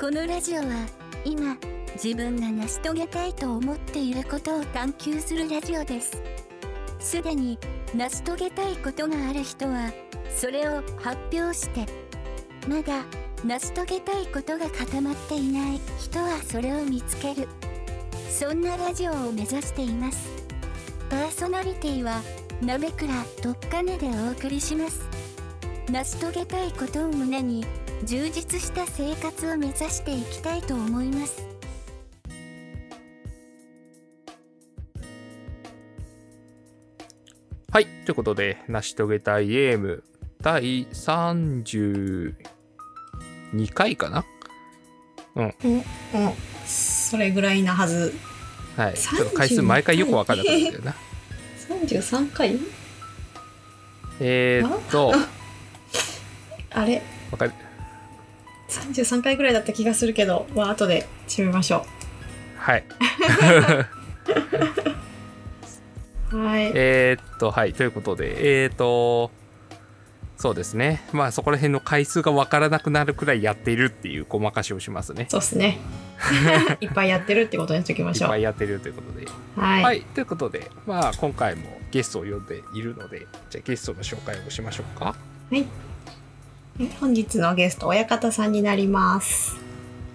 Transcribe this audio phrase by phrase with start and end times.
[0.00, 0.86] このラジオは
[1.24, 1.56] 今
[2.00, 6.22] 自分が成し遂げたいと思っていることを探求するラジオです。
[7.00, 7.58] すでに
[7.96, 9.90] 成し遂げたいことがある人は
[10.30, 11.84] それを発表して
[12.68, 13.04] まだ
[13.44, 17.48] 成し遂げたいことが固まっていない人はそれを見つける。
[18.30, 20.28] そんなラジオを目指しています。
[21.10, 22.22] パーソナリティは
[22.62, 23.12] 鍋倉
[23.42, 25.00] とっかねでお送りします。
[25.90, 27.66] 成し遂げたいことを胸に
[28.04, 31.46] 充実した生活を目指していきたいと思います
[37.70, 37.86] はい。
[38.06, 40.02] ということで、成し遂げたいゲーム
[40.40, 42.34] 第32
[43.74, 44.24] 回かな？
[45.36, 45.54] うん、うん、
[46.64, 48.14] それぐらいなはず。
[48.74, 48.94] はい。
[48.94, 50.94] ちょっと回数毎回よくわかんなかったんだよな。
[51.68, 52.58] 33回？
[54.20, 55.12] えーっと、
[56.70, 57.02] あれ？
[57.30, 57.52] わかる。
[58.68, 61.86] 33回ぐらいだった気がするけど、まあ後で締めましょ
[62.56, 62.84] はい。
[66.32, 66.36] う。
[66.36, 66.72] はい。
[66.74, 67.72] えーっと、はい。
[67.72, 69.30] ということで、えーっと、
[70.36, 71.02] そうですね。
[71.12, 75.26] まあそこら辺の回数がわからなくなるくらいやっているっていうごまかしをしますね。
[75.30, 75.78] そうっすね。
[76.80, 78.30] いっぱいやってるってことにしておきまいっしょう。
[78.30, 78.38] はい。
[78.38, 79.26] ぱいやってるということで。
[79.56, 80.02] はい。
[80.02, 85.14] ということで、まあ今回もゲストを呼んでいるので、じゃあゲストの紹介をしましょうか。
[85.50, 85.64] え
[87.00, 89.56] 本日のゲスト、親方さんになります。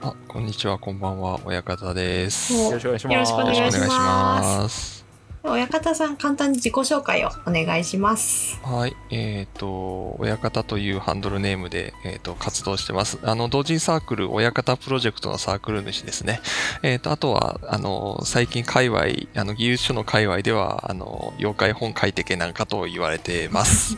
[0.01, 2.53] あ、こんにちは、こんばんは、親方です。
[2.53, 3.13] およよろしくお願いします。
[3.13, 5.05] よろしくお願いしますろしくお願いします。
[5.43, 8.61] 親方さん、簡単に自己紹介をお願いします。
[8.63, 13.19] はい、えっ、と、親方というハンドルネームで、えっ、と、活動してます。
[13.23, 16.39] あの、同人サークル、親方プロジェクトのサークル主ですね。
[16.81, 19.01] えっ、と、あとは、あの、最近界隈、
[19.35, 23.97] あの、技術書の界隈では、あの、妖怪本書いてけなんかと言われてます。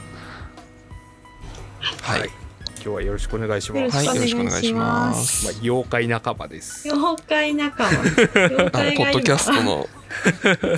[2.02, 2.45] はい。
[2.86, 3.98] はい今日はよろしくお願いしよろます。
[3.98, 6.88] はい、よろしくお願いしままあす。、妖怪仲間です。
[6.88, 7.90] 妖怪仲間。
[7.90, 9.88] 妖 あ怪がポッドキャスト今、の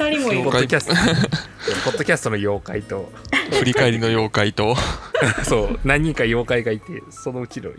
[0.08, 0.94] 二人もいるポッドキャスト、
[1.84, 3.12] ポッドキャストの妖怪と、
[3.60, 4.76] 振り返りの妖怪と、
[5.44, 7.72] そう、何人か妖怪がいて、そのうちの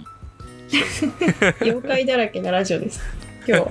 [1.62, 3.00] 妖怪だらけなラジオです。
[3.46, 3.64] 今日。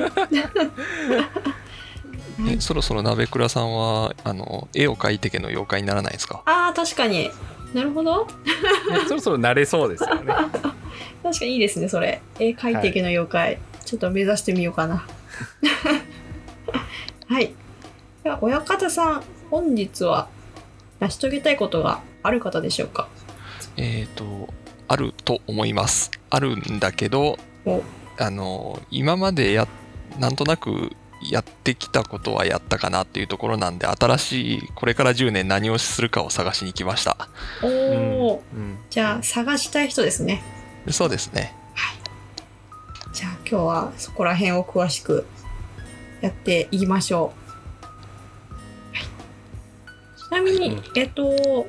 [2.55, 6.41] えそろそろ鍋倉さんは、あの、絵を描いてけの妖怪にならないですか？
[6.45, 7.29] ああ、確かに。
[7.73, 8.25] なるほど。
[8.25, 8.31] ね
[9.07, 10.33] そろそろ慣れそうですよね。
[11.23, 12.21] 確かにいいですね、それ。
[12.39, 13.59] 絵描いていけの妖怪。
[13.85, 15.05] ちょっと目指してみようかな。
[17.27, 17.53] はい。
[18.23, 20.27] では、親方さん、本日は
[20.99, 23.07] 成し遂げたいことがある方でしょうか？
[23.77, 24.47] えっ、と、
[24.87, 26.11] あると思います。
[26.29, 27.83] あるんだけどお、
[28.17, 29.67] あの、今までや、
[30.19, 30.91] なんとなく
[31.21, 37.27] やってきたことはやったかなっていうところなんで、新しい、これから10年何をするかを探しに来ました。
[37.63, 40.43] おお、うんじゃあ、探したい人ですね。
[40.89, 41.53] そうですね。
[43.13, 45.25] じゃあ、今日はそこら辺を詳しく
[46.21, 47.33] やっていきましょ
[47.81, 47.85] う。
[48.95, 49.05] はい、
[50.27, 51.67] ちなみに、うんえっと、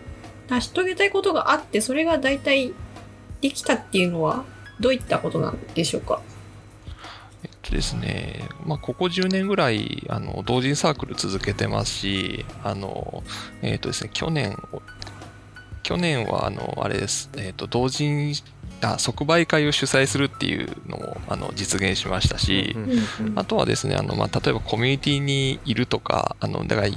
[0.49, 2.75] 成し遂げたいことがあって、それが大体
[3.41, 4.45] できたっていうのは、
[4.79, 6.21] どういったことなんでしょうか？
[6.21, 6.28] えっと
[7.71, 13.23] ですね、まあ、ここ10年ぐらい、あの、同人サークル続けてますし、あの、
[13.63, 14.57] えっとですね、去年、
[15.83, 18.35] 去年は、あの、あれです、えっと、同人、
[18.83, 22.77] あ、即売会を主催するっていうのも、あの、実現しましたし、
[23.35, 26.89] あとはですね、あの、まあ、例えばコミュニティにいるとか、あの、だから、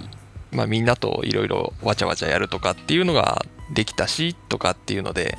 [0.51, 5.38] まあ、みんなといろいろわちゃわちゃやるとかっていうのができたし、とかっていうので、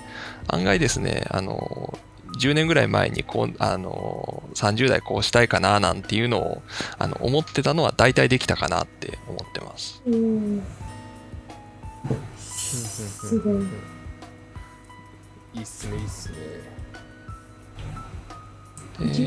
[0.48, 1.98] 案外ですね、あの、
[2.38, 6.62] 10年ぐらい前にこう、あの、30代こうしたいかななんていうのを、
[6.98, 10.02] あの、思ってたのは大体できたかなって思ってます。
[10.06, 10.62] うん
[12.82, 13.62] すごい。
[15.54, 16.36] いいっすね、いいっすね。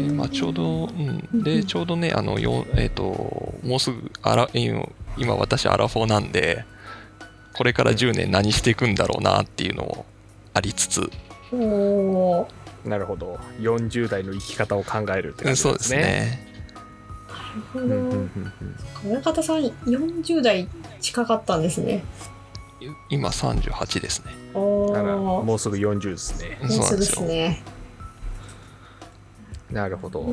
[0.08, 1.44] で、まあ、ちょうど、うん。
[1.44, 3.04] で、ちょうどね、あの、よえっ、と、
[3.64, 4.88] もうすぐ、あら、今、
[5.18, 6.66] 今私アラフォーなんで、
[7.56, 10.06] これから10年何していくんだろうなっていうのも
[10.54, 11.10] ありつつ、
[11.54, 12.48] おお
[12.86, 13.40] なるほど。
[13.60, 16.40] 40代の生き方を考えるって感じそうですね。
[17.28, 17.86] なるほど。
[17.86, 18.76] うんうんうんうん
[19.08, 20.68] 親方さん、40代
[21.02, 22.04] 近かったんですね。
[23.10, 24.32] 今38ですね。
[24.54, 25.44] おだからお。
[25.44, 26.58] もうすぐ40ですね。
[26.62, 27.64] もうすぐですね。
[29.72, 30.24] なるほど。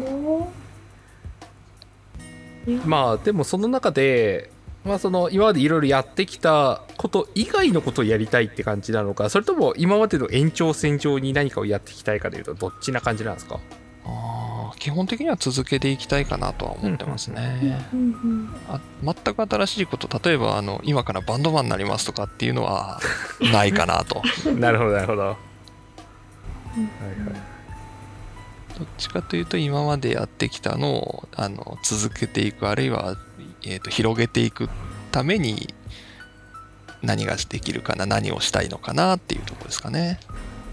[2.84, 4.51] まあでもその中で、
[4.84, 13.61] まあ、その今までいろいろやってきたこと以外のことをやりたいって感じなのかそれとも今までの延長線上に何かをやっていきたいかというとどっちな感じなんですか？
[14.05, 17.87] あー基本的には続けていきたいかなとは思ってますね。
[17.93, 22.99] うんうんあ全く新しいこと、例えばあの今からバンドマンになりますとかっていうのは
[23.52, 24.23] ないかなと。
[24.58, 25.38] なるほどなるほど、はいはい
[28.78, 33.17] どっちかというと今までやってきたのをあの続けていくあるいは、
[33.64, 34.69] えー、と広げていく
[35.11, 35.75] ために
[37.03, 40.20] 何ができるかな何をしたいのかなっていうところですかね。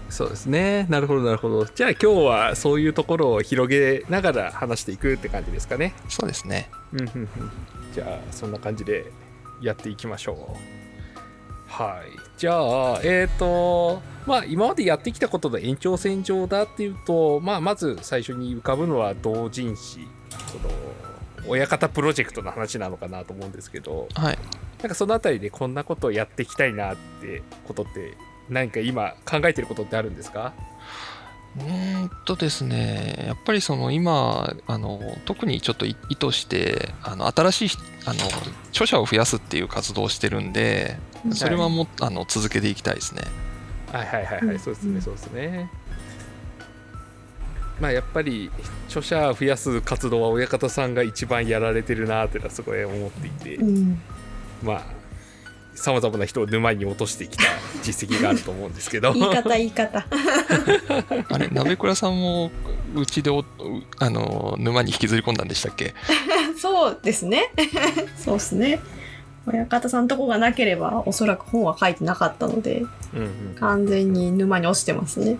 [0.08, 0.86] そうですね。
[0.88, 1.64] なるほどなるほど。
[1.64, 5.94] じゃあ今日はそういうところを広げながら話していくって感じですかね。
[6.08, 6.68] そうですね。
[6.92, 7.28] うんうんうん。
[7.94, 9.10] じゃあそんな感じで
[9.62, 11.72] やっていきましょう。
[11.72, 12.18] はい。
[12.36, 20.08] じゃあえっ、とまあ今までやってきたことの延長線上だっていうとまあまず最初に浮かぶのは同人誌。
[20.30, 20.74] その
[21.46, 24.38] 親方プロジェクトの話なのかなと思うんですけどはい。
[24.80, 28.14] なんかそのあたりでこんなことをやっていきたいなってことって
[28.48, 30.54] 何か今考えてることってあるんですか？
[31.56, 37.70] うーんとですね、やっぱりその今、あの特にちょっと意意図して、あの新しい
[38.06, 38.20] あの
[38.70, 40.96] 著者を増やすっていう活動をしてるんで、
[41.32, 43.22] それはも、あの続けていきたいですね。
[43.92, 44.94] はいはいはいはい、うんそうですうん。
[44.94, 45.70] ねそうですね
[47.80, 48.50] まあやっぱり
[48.88, 54.00] 著者増やす活動は親方さんが一番やられてるなっていうのはすごい思っていて、うん。
[54.62, 54.82] まあ
[55.74, 57.44] さまざまな人を沼に落としてきた
[57.82, 60.04] 実績があると思うんですけど言い方言い方。
[61.30, 62.50] あれ、鍋倉さんも
[62.94, 63.30] うちで
[63.98, 65.94] あの沼に引きずり込んだんでしたっけ？
[66.60, 67.50] そうですね。
[68.18, 68.80] そうですね。
[69.46, 72.84] 親方さんとこがなければおそらく本は書いてなかったので
[73.14, 75.38] うんうん完全に沼に落ちてますね。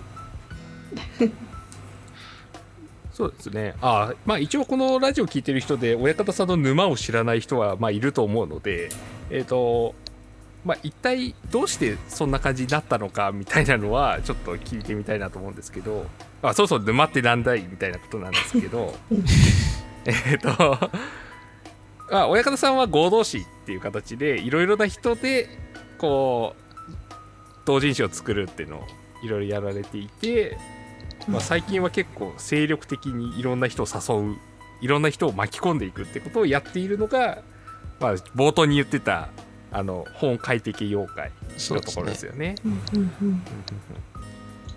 [3.20, 3.74] そうですね。
[3.82, 8.88] あまあ一応このラジオ聞いてる人で親方さんの沼を知らない人はまあいると思うので
[9.28, 9.94] えっ、と
[10.64, 16.06] まあ一体どうしてそんな感じになったのかみたいなのはちょっと聞いてみたいなと思うんですけど
[16.40, 18.94] あそうそう沼ってなんだいみたいなことなんですけど
[20.06, 20.48] えっと
[22.10, 25.46] あ親方さんは合同誌っていう形でいろいろな人で
[25.98, 26.92] こう
[27.66, 28.86] 同人誌を作るっていうのを
[29.22, 30.56] いろいろやられていて、
[31.30, 34.36] まあ、最近は結構精力的にいろんな人を誘う
[34.80, 37.42] いろんな人を巻き込んでいくってことをやっているのが、
[38.00, 39.28] まあ、冒頭に言ってた
[39.72, 42.56] あの本書いてけ妖怪のところですよね。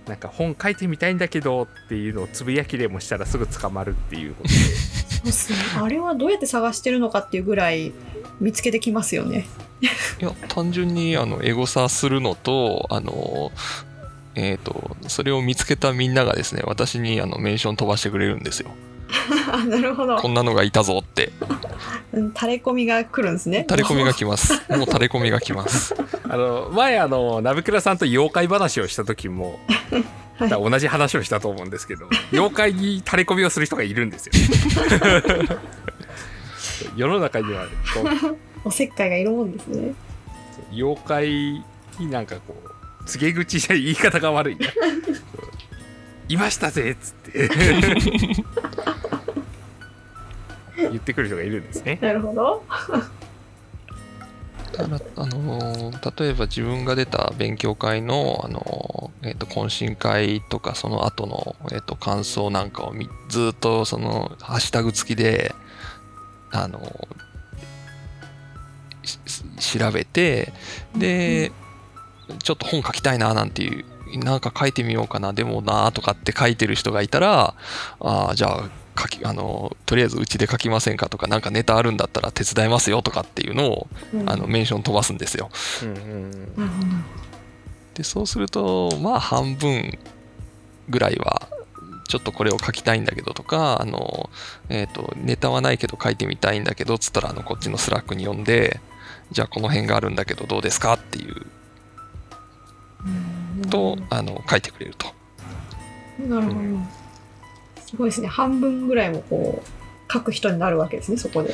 [0.08, 5.58] なんか本書いてみたいんだけどっていうのをつぶやきでもしたらすぐ捕まるっていうことでそうっすね。
[5.82, 7.94] あれはどうやって探してるのかっていうぐらい
[8.42, 9.46] 見つけてきますよね。
[10.20, 13.52] いや、単純にあのエゴサするのと、あの
[14.36, 18.72] えー、とそれを見つけたみんながですね私にあのメンション飛ばしてくれるんですよ
[19.52, 20.28] あ なるほどこ。
[20.28, 21.32] んなのがいたぞって
[22.14, 23.66] うん 垂れ込みが来るんですね。
[23.70, 25.96] 垂れ込みが来ます もう垂れ込みが来ます
[26.28, 29.60] あの前あの鍋倉さんと妖怪話をした時も、
[29.90, 34.34] はい同じ話をしたと思うんですけど妖怪に垂れ込みをする人がいるんですよ
[36.96, 39.94] 世の中にはこうおせっかいがいるもんですね。
[40.72, 41.30] 妖怪
[42.00, 42.73] になんかこう
[43.06, 44.68] 告げ口じゃ言い方が悪いな
[46.30, 47.50] いましたぜっつって。
[50.78, 52.00] 言ってくる人がいるんですね。
[52.02, 52.64] なるほど。
[54.72, 65.54] ただあのー例えば自分が出た勉強会の、あのーえっと懇親会とかその後の、えっと感想なんかをみずっとそのハッシュタグ付きで、
[66.52, 66.80] あの
[69.60, 70.52] 調べて
[70.98, 71.52] で、
[72.42, 73.86] ちょっと本書きたいななんていう
[74.18, 77.56] なんか書いてみようかなでもなとかって書いてる人がいたら
[78.00, 85.50] あーじゃあ書きあのとりあえずうちで書きませんかとかなんかネタあるんだったら手伝いますよとかっていうのをうんあのメンション飛ばすんですよ。
[85.84, 87.06] うんうん
[87.96, 90.00] でそうするとまあ半分
[90.90, 91.48] ぐらいは
[92.08, 94.30] ちょっとこれを書きたいんだけどとかあの、
[94.70, 98.80] えー、とネタはないけど書いてみたいんだけどつったらあのこっちのスラックに呼んで
[99.32, 101.46] じゃあこの辺があるんだけどどうですかっていううん
[103.70, 105.08] とあの書いてくれると。
[106.28, 106.60] なるほど。
[107.86, 108.28] すごいですね。
[108.28, 111.18] 半分ぐらいもこう書く人になるわけですね。
[111.18, 111.54] そこで。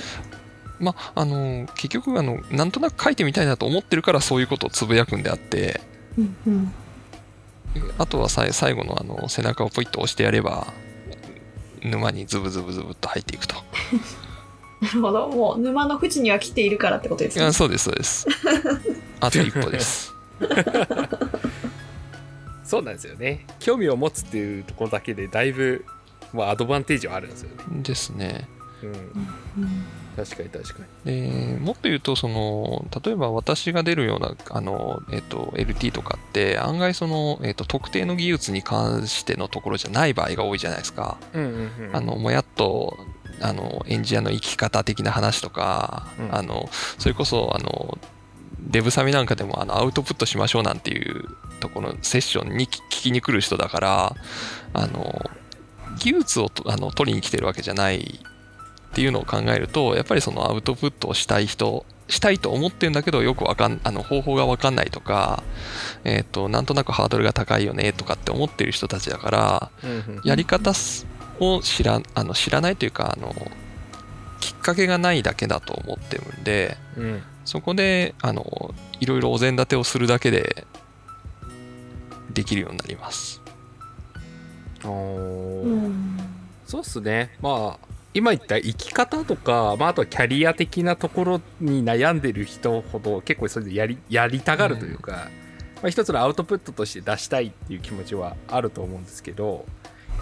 [0.79, 5.81] まああの結局あのなんとなく書いてみたいなと思ってるからそういうことをつぶやくんであって
[6.17, 6.73] うんうん。
[7.97, 10.67] あとはさい最後のあの背中をポイッと押してやれば
[11.83, 13.55] 沼にズブズブズブっと入っていくと。
[14.81, 15.27] なるほど。
[15.27, 17.51] もう沼の縁には来ているからってことですね。
[17.51, 18.27] そうですそうです。
[19.19, 20.13] あと一歩です。
[22.69, 23.47] そうなんですよね。
[23.57, 25.85] 興味を持つっていうところだけでだいぶ、
[26.33, 28.47] まあ、アドバンテージはあるんですよね、ですね。
[28.83, 29.85] うん、うん
[30.15, 31.55] 確かに確かに。
[31.55, 41.17] でもっと言うとその例えば私が出るようなあの、えっと LT とかって案外その、えっと特定の技術に関してのところじゃない場合が多いじゃないですか。
[41.33, 41.95] うんうんうん。
[41.95, 42.97] あのもやっと
[43.41, 46.35] あのエンジニアの生き方的な話とか、うん。
[46.35, 47.97] あのそれこそあの
[48.67, 51.25] デブサミなんかでもあのアウトプットしましょうなんていう
[51.59, 54.15] ところのセッションに聞きに来る人だから
[54.73, 55.21] あの
[55.97, 65.43] 技術をとあの取りに来てるわけじゃないっていうのを考えるとやっぱりそのアウトプットをしたい人したいと思ってるんだけどよくわかんあの方法が分かんないとか、
[66.03, 69.71] えー、となんとなくハードルが高いよねとかって思ってる人たちだから
[70.23, 70.73] やり方
[71.39, 73.33] を知らあの知らないというかあの
[74.39, 80.67] きっかけがないだけだと思ってるんでうんそこであのいろいろお膳立てをするだけで
[82.31, 83.41] できるようになります。
[84.83, 84.91] おー。
[85.63, 86.19] うん。
[86.67, 87.35] そうっすね。
[87.41, 95.29] まあ今言った生き方とか、まあ、あとはキャリア的なところに悩んでる人ほど結構それでやりやりたがるというか、
[95.81, 99.65] まあ、一つのアウトプットとして出したいっていう気持ちはあると思うんですけど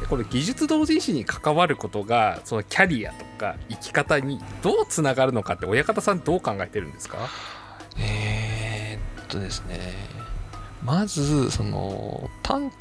[0.10, 7.18] この技術同人誌に関わることがそのキャリアとか生き方にどうつながるのかって親方さんどう考えてるんですか？
[8.00, 9.94] えーっとですね。
[10.84, 12.72] まずその単い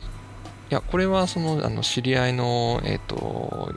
[0.71, 3.75] やこれはそのあの知り合いのえーっと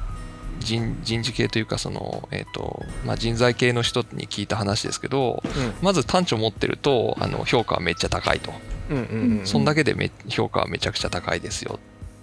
[0.59, 5.41] 人人事系というかその、えーっとまあ、人材系の人に聞いた話ですけど
[5.81, 8.51] まず単調持ってるとあの評価はめっちゃ高いと、
[8.89, 9.05] うんうんう
[9.35, 9.47] んうん。
[9.47, 11.79] そんだけでめ評価はめちゃくちゃ高いですよ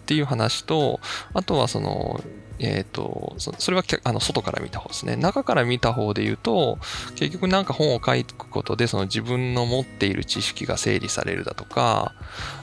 [0.06, 1.00] っていう話と
[1.34, 2.20] あとはその
[2.58, 5.16] えー、とそれはあの外から見た方ですね。
[5.16, 6.78] 中から見た方で言うと
[7.14, 12.14] 結局なんか本を書くことでその自分の持っている知識が整理されるだとか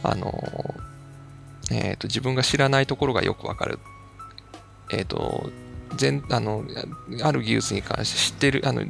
[0.01, 0.33] あの、
[1.71, 3.77] えー、と自分が知らないところがよくわかる。
[4.91, 5.51] えっ、と
[5.95, 6.63] 全あの
[7.21, 8.83] ある技術に関して知ってるあの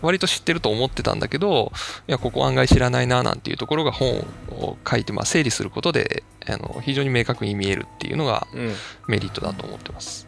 [0.00, 1.72] 割と知ってると思ってたんだけど
[2.06, 8.74] いやここ案外知らないななんていうところが本を書いて、まあ、整理することであの非常に明確に見えるっていうのがうん。
[9.08, 10.26] メリットだと思ってます。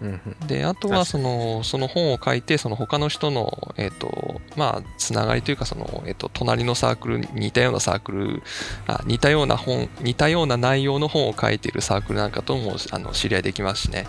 [0.00, 0.46] うんうん。
[0.46, 8.42] であとはそのその本を書いてその他の人の、えっとまあ、つながりというかその、えっと隣のサークルに似たようなサークル
[8.86, 14.06] あ似たような本似たような内容の本を書いているサークルなんかともあの知り合いできますしね。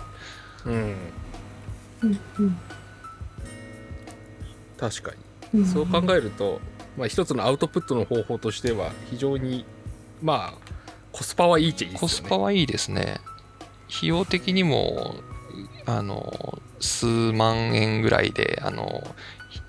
[0.66, 0.96] うん。
[2.02, 2.58] うんうん。
[4.78, 5.12] 確か
[5.54, 6.60] うんにそう考えると、
[6.96, 9.64] まあ、一つのアウトプットの方法としては非常に
[10.22, 10.77] まあ
[11.12, 12.08] コスパはいいっちゃいいですよね。
[12.08, 13.20] コスパはいいですね。
[13.96, 15.16] 費用的にも
[15.86, 19.02] あの数万円ぐらいであの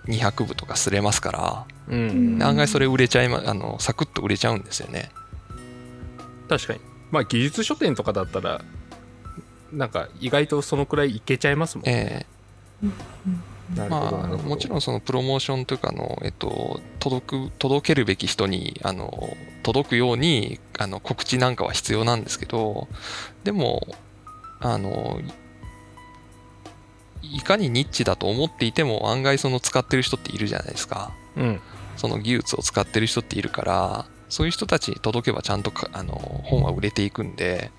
[0.07, 1.65] 200部とかすれますから。
[1.87, 2.09] うん。
[2.35, 5.11] うん案外それ売れちゃいまあのサクッと売れちゃうんですよね。
[6.47, 6.79] 確かに。
[7.11, 8.61] まあ技術書店とかだったら
[9.71, 12.25] なんか意外とそのくらいいけちゃいますもんね、
[12.81, 22.87] えなるほえまあもちろんそのプロモーションというかあの、えっと、届く届けるべき人にあの届くようにあの告知なんかは必要なんですけど
[23.43, 23.87] でも
[24.59, 25.21] あの
[27.21, 31.11] いかにニッチだと思っていても案外その使ってる人っているじゃないですか。
[31.35, 31.61] うん。
[31.97, 36.13] その技術を使ってる人っているからそういう人たちに届けばちゃんとかあの
[36.45, 37.71] 本は売れていくんで。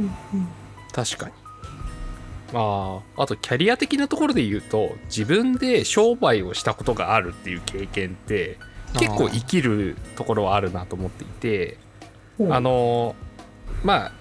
[0.00, 0.48] うんうん。
[0.92, 1.32] 確かに。
[1.32, 1.41] ま
[2.54, 8.58] ああとキャリア的なところで言うと自分で商売をしたことがあるっていう経験って
[8.98, 11.78] 結構生きるところはあるなと思っていて
[12.50, 13.14] あの
[13.82, 14.12] まあ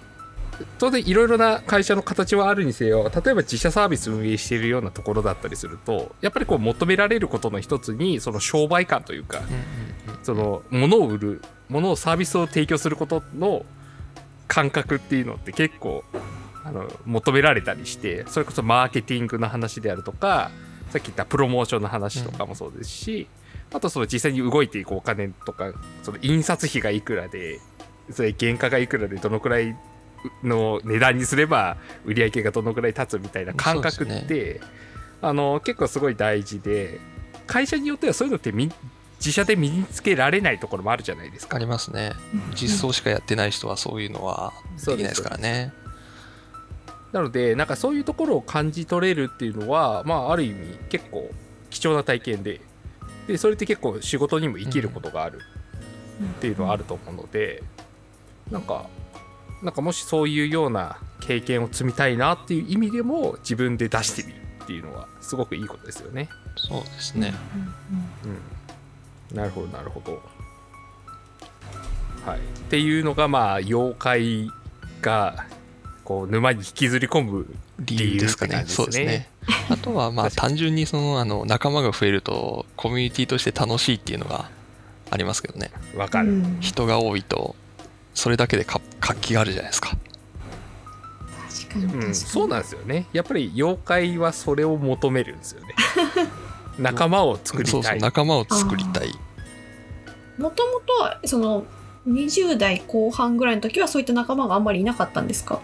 [0.77, 9.41] 当然いろいろな会社の形はあるにせよ例えば自社サービス運営しているようなところだったりするとやっぱりこう求められることの一つにその商売感というか
[10.23, 13.65] その物を売る物をサービスを提供することの
[14.47, 16.03] 感覚っていうのって結構
[16.63, 20.51] あの求められたりしてそれこそマーケティングの話であるとか
[20.89, 23.27] さっき言ったプロモーションの話とかもそうですし、
[23.73, 25.71] あとその実際に動いていくお金とか
[26.03, 27.59] その印刷費がいくらで
[28.09, 29.75] それ原価がいくらでどのくらい
[30.43, 34.61] の値段にすれば売り上げがどのくらい立つみたいな感覚って、そうで
[35.21, 36.99] あの結構すごい大事で
[37.47, 38.71] 会社によってはそういうのってみ
[39.19, 41.59] 自社で身につけられないところもあるじゃないですかあ。
[41.59, 42.13] りますね
[42.55, 45.71] 実装しかやってない人はそういうのはできないですからね。
[47.11, 51.29] なのでなんかそういうところを感じ取れるっていうのはまあある意味結構
[51.69, 52.61] 貴重な体験で
[53.27, 55.41] でそれって結構仕事にも生きることがある
[56.23, 57.63] っていうのはあると思うので、
[58.49, 58.87] なんか
[59.61, 66.29] なんかもしそういうような経験を積みたいなっていう意味でも自分で出してみるっていうのはすごくいいことですよね。
[66.55, 67.33] そうですね。
[69.31, 70.21] うん、なるほどなるほど。
[72.25, 74.47] はい、っていうのがまあ妖怪
[75.01, 75.45] が
[76.11, 77.45] こう沼に引きずり込む
[77.79, 78.51] 理由ですかね。
[78.51, 79.05] 理由ってそうですね。
[79.05, 79.29] ね。
[79.71, 84.49] あとはまあ単純にそのあの仲間が増えるとコミュニティとして楽しいっていうのが
[85.09, 85.71] ありますけどね。
[85.95, 86.57] わかる、うん。
[86.59, 87.55] 人が多いと
[88.13, 89.91] それだけでか活気があるじゃないですか。
[91.49, 91.85] 確かに。
[91.85, 93.07] 確かに、うん、そうなんですよね。
[93.13, 95.75] やっぱり妖怪はそれを求めるんですよね。
[96.77, 99.13] 仲間を作りそうそうたい仲間を作りたい。
[100.37, 100.81] もとも
[101.21, 101.63] とその
[102.07, 105.61] 20代後半ぐらいの時はそういった仲間があんまりいなかったんですか？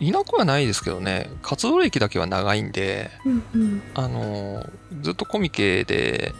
[0.00, 3.82] いなくはないですけどね活動歴だけは長いんでうんうん。
[3.94, 4.68] あの
[5.00, 6.32] ずっとコミケで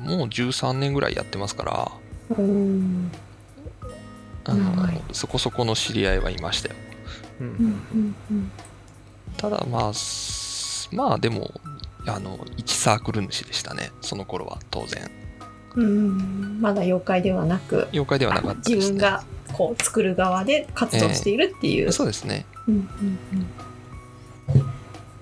[0.00, 3.10] もう13年ぐらいやってますからうん
[4.44, 6.74] あのそこそこの知り合いはいましたよ。
[7.40, 7.46] うん。
[7.46, 8.50] うんうんうん。
[9.36, 11.50] ただまあすまあでも
[12.06, 15.10] あの一サークル主でしたねその頃は当然。
[15.74, 16.60] うん。
[16.60, 18.76] まだ妖怪ではなく妖怪ではなかったですね。
[18.76, 19.24] 自分が
[19.56, 21.90] こう作る側で活動しているっていう。
[21.90, 22.44] そうですね。
[22.68, 22.74] うん。
[22.74, 23.46] うんうん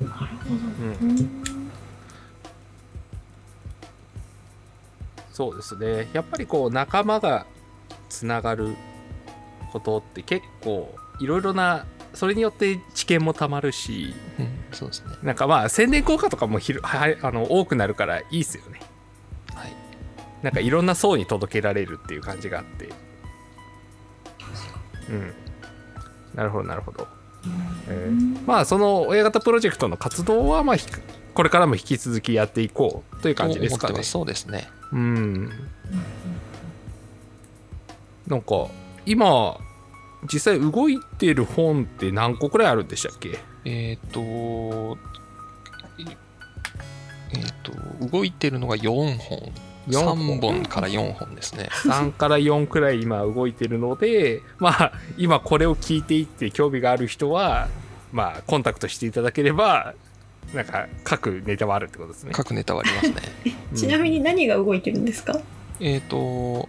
[0.00, 1.04] なるほど。
[1.04, 1.44] うんうん
[5.32, 6.08] そうですね。
[6.12, 7.46] やっぱりこう仲間が
[8.08, 8.76] つながる
[9.72, 15.14] ことって結構いろいろなそれによって知見もたまるしうんそうですね。
[15.22, 18.80] なんかまあ宣伝効果とかもひるは あの多くなるからいいっすよね。
[19.54, 19.72] はい。
[20.42, 22.90] なんかいろんな層に届けられるっていう感じがあって
[25.08, 25.32] うん。
[26.34, 27.06] なるほどなるほど、
[27.88, 30.87] えーまあその親方プロジェクトの活動はまあひ
[31.34, 34.02] これからも引き続きやっていこうという感じですかね。
[34.02, 34.68] そうですね。
[34.92, 35.50] うん。
[38.26, 38.68] なんか
[39.06, 39.56] 今
[40.32, 43.38] 実際動いてる本って何個くらいあるんでしたっけ？
[43.64, 44.20] えっ、と
[47.37, 47.73] えっ、と
[48.06, 49.52] 動いてるのが4本四本
[49.88, 50.64] 3本。
[50.64, 51.68] から4本ですね。
[51.84, 57.68] 3から4くらい今動いてるのでまあ今これを聞いていって興味がある人は
[58.12, 59.94] まあコンタクトしていただければ
[60.54, 62.30] なんか各ネタはあるってことですね。
[62.32, 63.56] 各ネタはありますね。
[63.74, 65.38] ちなみに何が動いてるんですか？
[65.80, 66.68] えっと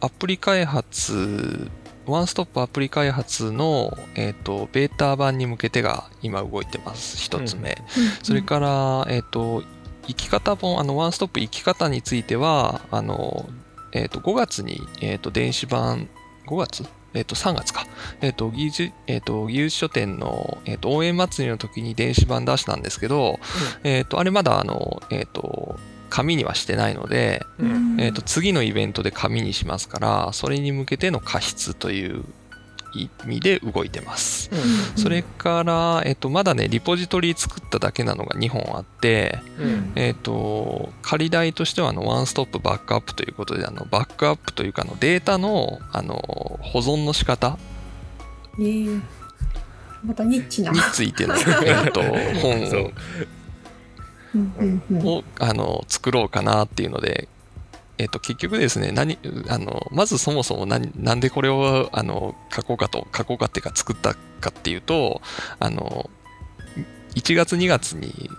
[0.00, 1.70] アプリ開発
[2.06, 7.16] ワンストップアプリ開発の、えー、とベータ版に向けてが今動いてます。
[7.16, 7.78] 一つ目、
[8.24, 9.62] それから、えっ、と、
[10.06, 13.48] 生き方本、あの、ワンストップ生き方については、あの、
[13.92, 16.08] えっ、と、5月に、えっ、と、電子版、
[16.46, 16.84] 5月？
[17.14, 17.86] えっ、と、3月か。
[18.20, 23.38] えっ、と、技術、えっ、と、技術書店の、えっ、と、応援祭りの時に電子版出したんですけど、
[23.84, 28.00] えっ、と、あれまだ、あの、えっ、と、紙にはしてないので、うん。
[28.00, 32.24] えっ、と、次のイベントで紙にしますから、それに向けての加筆という
[32.94, 34.50] 意味で動いてます。
[34.96, 39.92] それから、えっと、まだね、リポジトリ作っただけなのが2本あって、うん。
[39.96, 46.14] えっと、仮代としては、あの、ワンストップバックアップということで、あの、バックアップというか、あの、データの、あの、
[46.62, 47.58] 保存の仕方
[48.58, 49.02] えー。
[50.04, 50.72] またニッチな。
[50.72, 52.02] についての、 えっと、
[52.40, 52.90] 本
[55.04, 57.28] ををあの作ろうかなっていうので、
[57.98, 65.20] えっと、結局ですね何あのまずそもそも何なんでこれをあの書こうかと書こうかっていうか作ったかっていうと
[65.58, 66.10] あの
[67.14, 68.30] 1月2月に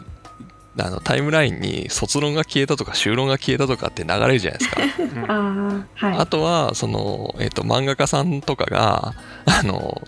[0.80, 4.82] あのタイムラインに卒論が消えたとか修論が消えたとかって流れるじゃないですか。
[5.32, 6.18] ああはい。
[6.18, 9.14] あとはその、えっと漫画家さんとかが
[9.46, 10.02] あの、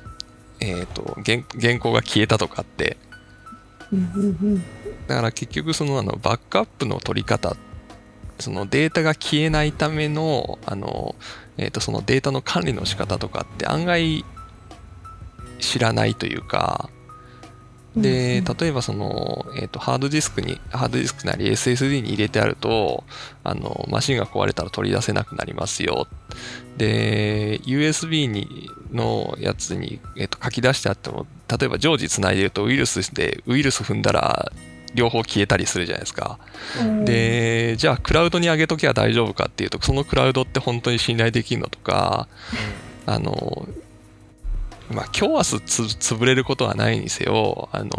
[0.60, 2.98] えっと原原稿が消えたとかって
[5.08, 7.56] だから結局そのあのバックアップの取り方
[8.40, 11.16] そのデータが消えないためのあの、
[11.58, 14.26] えー、とそのデータの管理の仕方とかって案外
[15.60, 16.90] 知らないというか
[17.96, 23.06] で例えばその、えー、とハードディスクにハードディスクなり SSD に入れてあると
[23.44, 26.08] あのマシンが壊れたら取り出せなくなりますよ。
[26.78, 34.52] で USB にのやつに、えー、と書き出してあっても例えば常時つないでるとウイルスでウイルス踏んだら
[34.96, 36.40] 両方消えたりするじゃないですか。
[36.82, 37.06] うん。
[37.06, 42.28] で、じゃあクラウドに上げときゃ大丈夫かっていうと、そのクラウドって本当に信頼できるのとか、
[43.06, 43.68] あの、
[44.90, 45.82] まあ、今日明日つ
[46.14, 47.90] 潰れることはないにせよ、あの、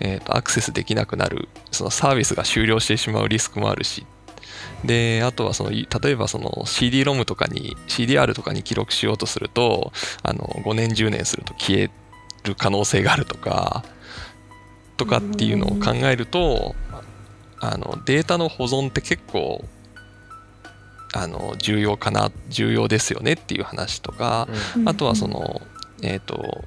[0.00, 4.06] えっ、と、アクセスできなくなる、そのサービスが終了してしまうリスクもあるし、
[4.84, 9.92] で、あとはその、い例えばその CD-ROM とかに、CDR とかに記録しようとすると、
[10.22, 11.90] あの、5年10年すると消え
[12.44, 13.84] る可能性があるとか、
[14.96, 16.74] とかっていうのを考えると、
[17.60, 19.64] あのデータの保存って結構
[21.14, 24.88] あの重要かな重要ですよねっていう話とか、うん。
[24.88, 25.62] あとはその
[26.02, 26.64] えっ、と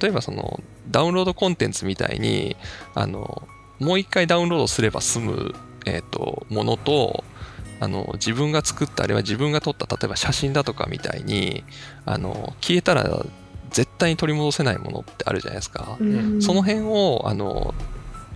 [0.00, 2.56] 例えばそのダウンロードコンテンツみたいに
[2.94, 3.46] あの
[3.78, 7.24] もう一回ダウンロードすれば済む、えー、とものと
[7.80, 11.64] あの自分が作ったあれは自分が撮った例えば写真だとかみたいに
[12.06, 13.24] あの消えたら
[13.76, 15.98] 絶対に取り戻せないものってあるじゃないですか。
[16.00, 17.74] うんその辺をあの、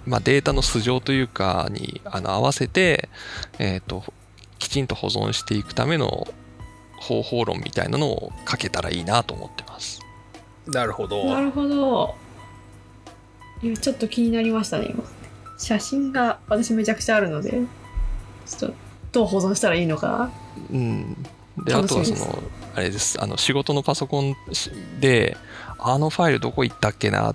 [0.07, 3.09] まあ、データの素性というかにあの合わせて、
[3.59, 4.05] えー、と
[4.59, 6.29] きちんと保存していくための
[6.99, 10.01] 方法論みたいなのを書けたらいいなと思ってます。
[10.67, 11.25] なるほど。
[11.25, 12.15] なるほど。
[13.63, 15.03] いや、ちょっと気になりましたね、今。
[15.57, 17.53] 写真が私めちゃくちゃあるので、
[18.45, 18.75] ちょっと
[19.13, 20.31] どう保存したらいいのか。
[20.71, 21.15] うん、
[21.65, 22.43] であとはその
[22.75, 23.21] あれです。
[23.23, 24.37] あの仕事のパソコン
[25.01, 25.37] で
[25.79, 27.31] あのファイルどこ行ったっけな？
[27.31, 27.35] っ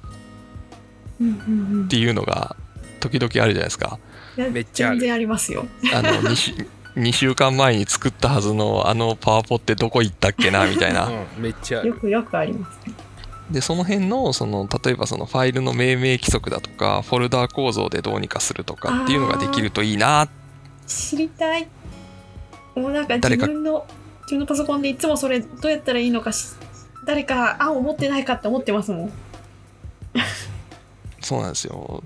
[1.89, 2.55] ていうのが
[2.99, 3.99] 時々あるじゃないですか。
[4.37, 4.97] いやめっちゃある。
[4.97, 5.65] 全然ありますよ。
[5.93, 6.51] あの 2, 週
[6.95, 10.65] 2週間前に作ったはずのあのパワポってどこ行ったっけな？
[10.67, 11.07] みたいな。
[11.07, 11.89] うん、めっちゃある。
[11.89, 12.79] よくよくあります。
[13.51, 20.27] でその辺のその例えばそのファイルの命名規則だとかフォルダー構造でどうにかするとかっていうのができるといいな。
[20.87, 21.67] 知りたい。
[22.75, 23.85] もうなんか自分の
[24.25, 26.55] 自分のパソコンでいつもそれどうやったらいいのかし
[27.05, 29.11] 誰か案を持ってないかって思ってますもん。
[31.21, 32.03] そうなんですよ。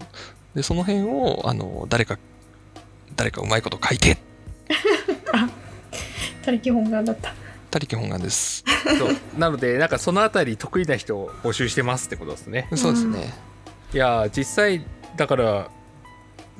[0.53, 2.17] でその辺をあの誰か
[3.15, 4.17] 誰かうまいこと書いて。
[6.43, 7.33] 他力本願だった。
[7.69, 8.63] たり基本願です。
[8.97, 9.15] そう。
[9.37, 12.67] なのでなんかそのあたり得意な人を募集してますってことですね。
[12.75, 13.33] そうですね。
[13.93, 15.69] いやー実際だから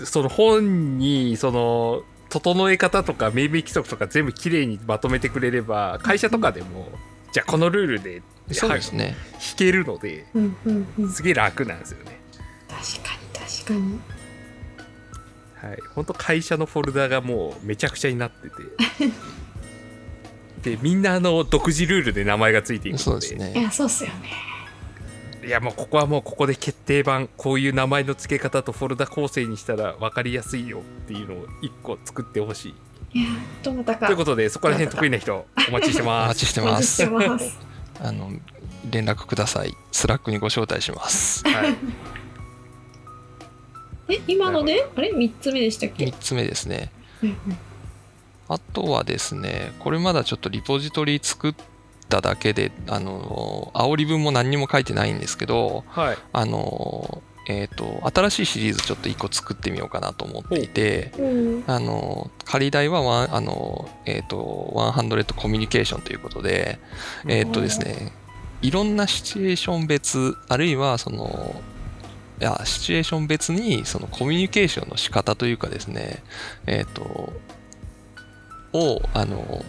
[0.04, 6.90] その本にその整え方とか命名規則とか全部きれいにまとめてくれれば会社とかでも
[7.32, 11.10] じゃあこのルールでそうですね弾けるのでうんうんうん。
[11.12, 12.20] すげえ楽なんですよね
[12.68, 14.00] 確かに確かに。
[15.56, 18.56] はい本当会社のフォルダがもうめちゃくちゃになってて
[20.76, 24.49] でみんなあの独自ルールで名前がついていくのでそうですねいやそうっすよね。
[25.50, 32.76] いやもうここはもうここで決定版こういう名前の付け方とフォルダ構成にしたら分かりやすいよっていうのを1個作ってほし
[33.14, 33.20] い。
[33.20, 33.30] いや
[33.64, 34.06] どなたか。
[34.06, 36.28] ということでそこら辺得意な人お待ちしておます。
[36.38, 36.84] 待ちしておます。
[36.84, 37.60] 待ちしてます。
[38.00, 38.32] あの
[38.92, 39.74] 連絡ください。
[39.92, 41.44] スラックにご招待します。
[41.48, 41.76] はい、
[44.10, 45.12] え今のであれ？
[45.14, 46.14] 三つ目でしたっけ？3？
[46.20, 46.92] つ目ですね。
[47.24, 47.38] うんうん。
[48.50, 51.56] あとはですねこれまだちょっとリポジトリ作っ
[52.10, 61.64] ただけであの煽り文も何にも書いてないんですけどはい、あのえっ、と新しいシリーズちょっと1個作ってみようかなと思っていてうん。
[61.68, 66.80] あの仮題はワンあのえっ、と100コミュニケーションということで
[67.28, 68.12] えっ、とですね
[68.62, 71.62] いろんなシチュエーション別あるいはその
[72.40, 76.24] いやシチュエーション別にそのコミュニケーションの仕方というかですね
[76.68, 77.34] えっ、と
[78.74, 79.64] をあの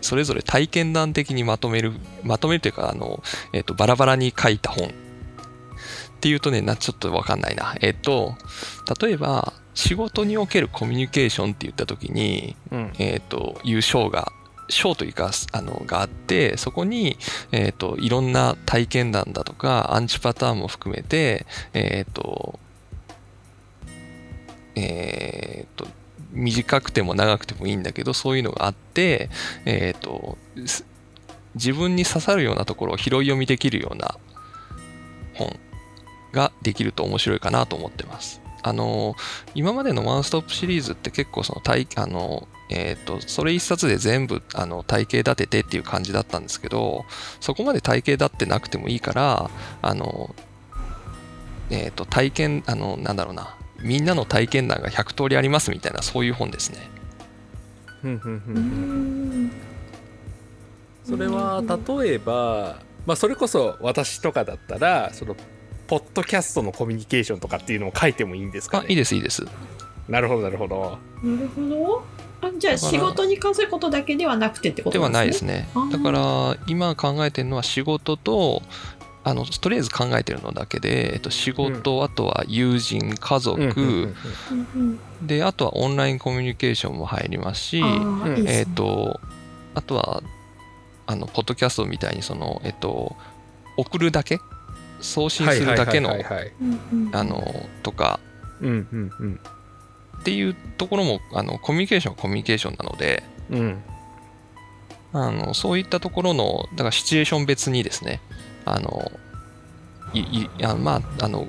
[0.00, 4.88] それぞれ体験談的にまとめるまとめるというかあの、えっとバラバラに書いた本。
[4.88, 4.92] っ
[6.20, 7.74] ていうとねなちょっとわかんないな。
[7.80, 8.34] えっ、と
[9.00, 12.92] 例えば仕事におけるコミュニケーションって言った時にうん。
[12.98, 14.30] えー、という章が
[14.68, 17.16] 章というかあのがあってそこに、
[17.52, 22.60] えー、といろんな体験談だとかアンチパターンも含めてえっ、と
[24.76, 25.86] えー、と
[26.32, 29.30] 短くても長くてもいいんだけどそういうのがあって
[29.64, 30.38] えっ、と
[31.54, 34.16] 自分に刺さるようなところを拾い読みできるような
[35.34, 35.58] 本
[36.32, 38.40] ができると面白いかなと思ってます。
[38.62, 39.16] あの
[39.54, 47.04] 今までのワンストップシリーズって結構その体あのえー、とそれ一冊で全部あの体系立ててっていう感じだったんですけど
[47.40, 49.50] そこまで体系立ってなくてもいいから
[49.82, 50.34] あの、
[51.68, 56.88] えー、と体験あのなんだろうなみんなの体験談が100通りありますみたいなそういう本ですね。
[61.04, 61.62] それは
[61.98, 65.34] 例えば、まあ、それこそ私とかだったらその
[65.86, 69.44] ポッドキャストのコミュニケーションとかっていうのを書いてもいいんですか、あね、いいですいいです。
[70.08, 70.98] なるほどなるほど。
[71.22, 72.04] なるほど。
[72.42, 75.68] あじゃあ仕事に関することだけではなくてってことではないですね。
[75.90, 78.62] だから今考えてるのは仕事と
[79.22, 84.14] あのとりあえず考えてるのだけで、えっと、仕事、あとは友人家族、うんうんうんうん。
[84.74, 87.82] うんであとはオンラインコミュニケーションも入りますし
[88.46, 89.20] えっ、と
[89.74, 90.22] あとは
[91.06, 93.16] あのポッドキャストみたいにそのえっ、と
[93.76, 94.40] 送るだけ？
[95.02, 96.14] 送信するだけの
[97.82, 98.18] とか。
[98.62, 99.40] うんうんうん。
[100.20, 103.82] っていうところもあのコミュニケーションはコミュニケーションなのでうん。
[105.12, 108.22] あのそういったところのだからシチュエーション別にですね
[108.64, 109.10] あの
[110.12, 111.46] いいあまああの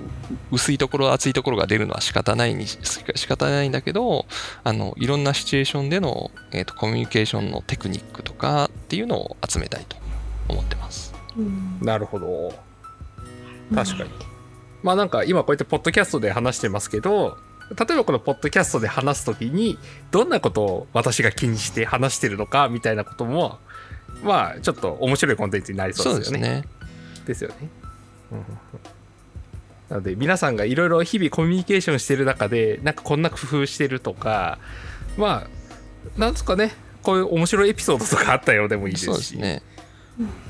[0.51, 2.77] 薄いところ厚いところが出るのは仕方ないにし
[3.15, 4.25] 仕方ないんだけど
[4.63, 9.97] あのいろんなシチュエーションでの、えー、とコミュニケーションのテクニックとかっていうのを集めたいと
[10.47, 11.13] 思ってます。
[11.37, 12.53] うんなるほど
[13.73, 14.09] 確かに
[14.83, 17.37] まあなんか今こうやってポッドキャストで話してますけど
[17.77, 19.77] 例えばこのポッドキャストで話すときに
[20.11, 23.59] どんなことを私が気にして話してるのかみたいなことも
[24.23, 26.49] まあちょっと面白いコンテンツになりそうですよね。
[26.49, 26.63] ね。
[27.25, 27.55] ですよね。
[28.31, 28.57] うんうんうん
[29.91, 34.57] なので皆さんがいろいろ日々コミュニケーションしてる中でなんかこんな工夫してるとか
[35.17, 39.37] まあなんですかねこういう面白いエピソードとかあったようでもいいですし。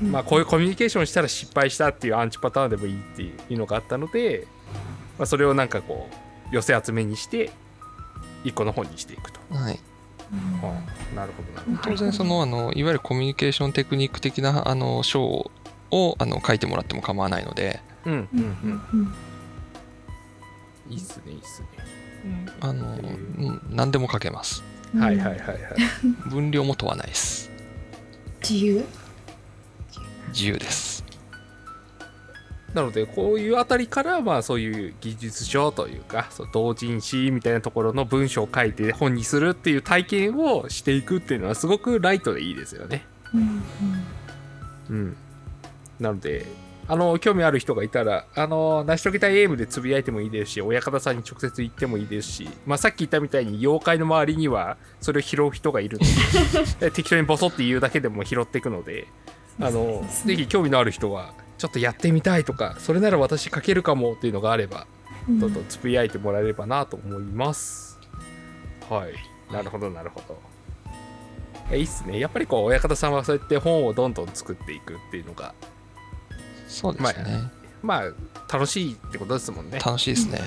[0.02, 4.46] まあ、こういうコミュニケーションしたら失敗したっていうアンチパターンでもいいっていうのがあったので、
[5.18, 6.10] まあ、それをなんかこ
[6.50, 7.50] う寄せ集めにして
[8.44, 9.40] 一個の本にしていくと。
[9.50, 9.80] はい。
[10.32, 15.50] うんなるほどなるほ当然そのあのいわゆるコミュニケーションテクニック的なあの章を
[16.18, 17.80] あの書いてもらっても構わないので。
[18.04, 18.18] どうん。
[18.18, 18.40] ううん。
[18.40, 19.14] んうんうん
[20.90, 21.68] いいっすねいいっすね。
[22.60, 22.96] あの、う。
[22.98, 24.62] ん、何でも書けます。
[24.94, 25.58] うんはいはいはいはい。
[26.28, 27.50] 分量も問わないです。
[28.42, 28.84] 自由？
[30.28, 31.02] 自由です。
[32.74, 43.04] なのでこういうあたりからまあそういう技術書というかそう同人誌みたいなところの文章を書いて本にするっていう体験をしていくっていうのはすごくライトでいいですよね。
[43.34, 43.62] うん。
[44.90, 45.16] うん
[46.02, 46.46] なので
[46.88, 59.06] あの興味ある人がいたらあの成し遂げたいエイムでつぶやいてもいいですし親方さんに直接言ってもいいですし、まあ、さっき言ったみたいに妖怪の周りにはそれを拾う人がいるので 適当にボソって言うだけでも拾っていくので
[59.60, 64.86] あのぜひ興味のある人はちょっとやってみたいとかそれなら私書けるかもっていうのがあれば
[65.28, 67.98] うんどんどんつぶやいてもらえればなと思います。
[68.88, 69.14] はい。
[69.52, 71.76] なるほど、なるほど。
[71.76, 72.18] いいっすね。
[72.18, 75.54] やっぱりこう、親方さんはそうやって本をどんどん作っていくっていうのが、
[76.72, 77.50] そうですね、
[77.82, 79.78] まあ、楽しいってことですもんね。
[79.78, 80.40] 楽しいですね、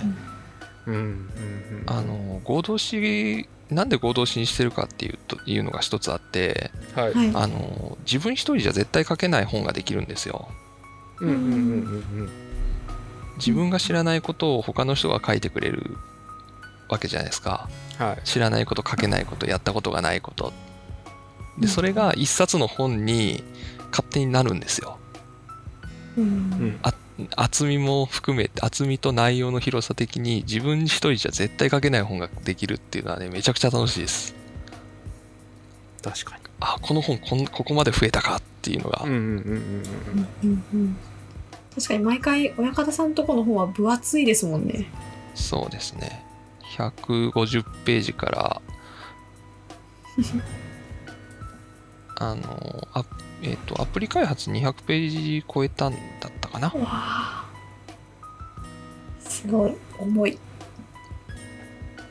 [0.87, 1.83] うん、うん、うん。
[1.85, 7.13] あの合同誌なんで合同誌にしてるかっていうというのが一つあってはい。
[7.13, 10.49] はいあの自分一人じゃ絶対書けない本ができるんですよ
[11.21, 11.53] うん、うん、うん、う
[12.23, 12.29] ん。
[13.37, 15.97] 自分が知らないことを他の人が書いてくれる
[16.89, 18.25] わけじゃないですかはい。
[18.25, 20.53] 知らないこと書けないことやったことがないこと
[21.57, 23.43] うんでそれが一冊の本に
[23.91, 24.97] 勝手になるんですよ
[26.17, 26.79] ううんん。
[27.35, 34.35] 厚みも含めて厚みと内容の広さ的に自分一人じゃ絶対書けない本ができるっていうのはねめちゃくちゃ楽しいです
[36.01, 36.43] 確かに。
[36.59, 39.37] あこの本こんここまで増えたかっていうのが、うん、うん、うん、うん。
[39.41, 40.97] うんうんうん
[41.75, 44.85] 確かに毎回親方さんとこの本は分厚いですもんね
[45.35, 46.25] そうですね
[46.77, 48.61] 150ページから
[52.17, 53.03] あのあ
[53.45, 55.97] えっ、とアプリ開発200ページ超えたんだ
[56.29, 56.67] ったかな。
[56.69, 57.45] わあ。
[59.19, 59.75] すごい。
[59.99, 60.37] 重い。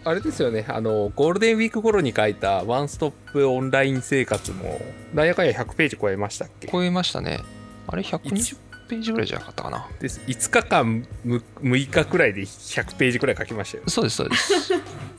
[0.05, 0.65] あれですよね。
[0.69, 4.81] あの、ゴールデンウィーク頃に書いたワンストップオンライン生活も、
[5.13, 6.69] なんやかんや100ページ超えましたっけ？
[6.69, 7.41] 超えましたね。
[7.87, 8.57] あれ120
[8.89, 9.89] ページぐらいじゃなかったかな。
[10.01, 10.21] です。
[10.27, 13.85] 5日間む6日くらいで100ページくらい書きましたよ。
[13.89, 14.53] そうですそうです。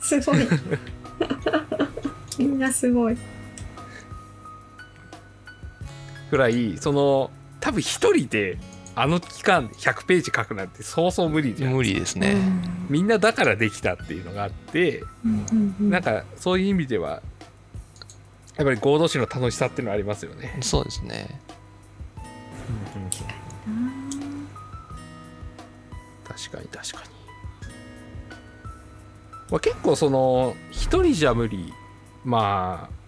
[0.00, 0.38] すごい。
[2.38, 3.16] みんなすごい
[6.30, 8.58] くらいその多分一人で
[8.94, 11.72] あの期間で100ページ書くなんてそうそう無理じゃん。
[11.74, 12.36] 無理ですね、
[12.88, 17.22] みんなだからできたっていうのがあってうんなんかそういう意味では
[18.56, 21.40] やっぱり合同誌の楽しさっていうのはありますよね、そうですね。
[26.26, 27.10] 確かに確かに、
[29.50, 31.72] まあ、結構その一人じゃ無理。
[32.24, 33.05] まあ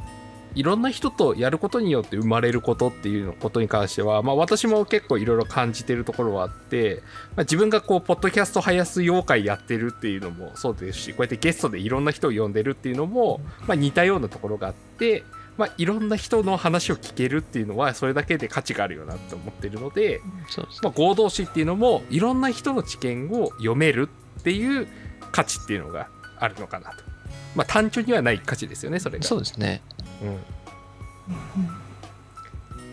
[0.55, 7.03] いろんな人とやることによって生まれることっていうのことに関しては、まあ、私も結構いろいろ感じてるところはあって、
[7.37, 15.25] まあ、自分がこうポッドキャストはやす妖怪やってるっていうのもそうですしこうやってゲストでいろんな人を呼んでるっていうのも、まあ、似たようなところがあって、
[15.57, 20.21] まあ、いろんな人の話を聞けるっていうのはそれだけで価値があるよなって思ってるので、
[20.83, 24.09] まあ、合同誌っていうのもいろんな人の知見を読める
[24.41, 24.89] っていう
[25.33, 26.09] 価値っていうのが
[26.39, 27.05] あるのかなと。
[27.55, 29.25] まあ単純にはない価値ですよね、それが。
[29.25, 29.83] そうですね
[30.23, 30.39] うん、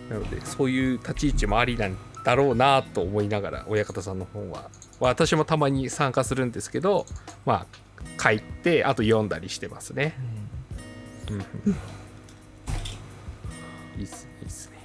[0.09, 7.05] なので、そういう立ち位置もありなんだろうなと思いながら、親方さんの本は、私もたまに参加するんですけど、
[7.45, 10.15] まあ、書いて、あと読んだりしてますね。
[11.29, 11.39] うんう
[11.71, 11.75] ん
[13.97, 14.77] いいっすね、いいっすね。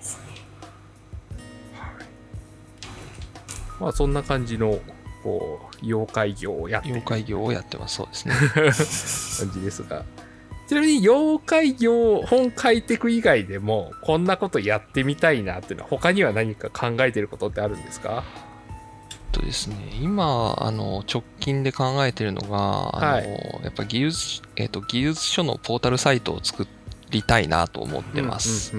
[1.75, 3.83] はい。
[3.83, 4.79] まあ、そんな感じの、
[5.23, 8.35] こう、妖怪業をやってる妖怪業をやってますそうですね
[9.53, 10.05] 感じですが。
[10.71, 18.23] ちなみに、妖怪業、本書いてく以外でも、こんなことやってみたいなっていうのは、他には何か考えてることってあるんですか？
[19.33, 23.27] とですね、今あの直近で考えているのが、あのはい
[23.65, 26.69] やっぱ技術,、えっと技術書のポータルサイトを作
[27.11, 28.71] りたいなと思ってます。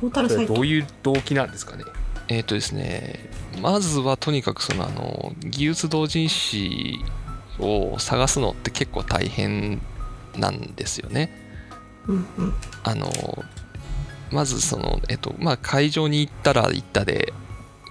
[0.00, 0.52] ポータルそサイト。
[0.54, 1.84] れどういう動機なんですかね？
[2.28, 3.28] えっ、とですね、
[3.60, 7.04] まずはとにかくそのあの技術同人誌
[7.62, 9.80] を探すのって結構大変
[10.36, 11.30] なんですよね。
[12.06, 13.10] うんうんあの
[14.30, 17.34] まずその、えっとまあ、会場に行ったら行ったで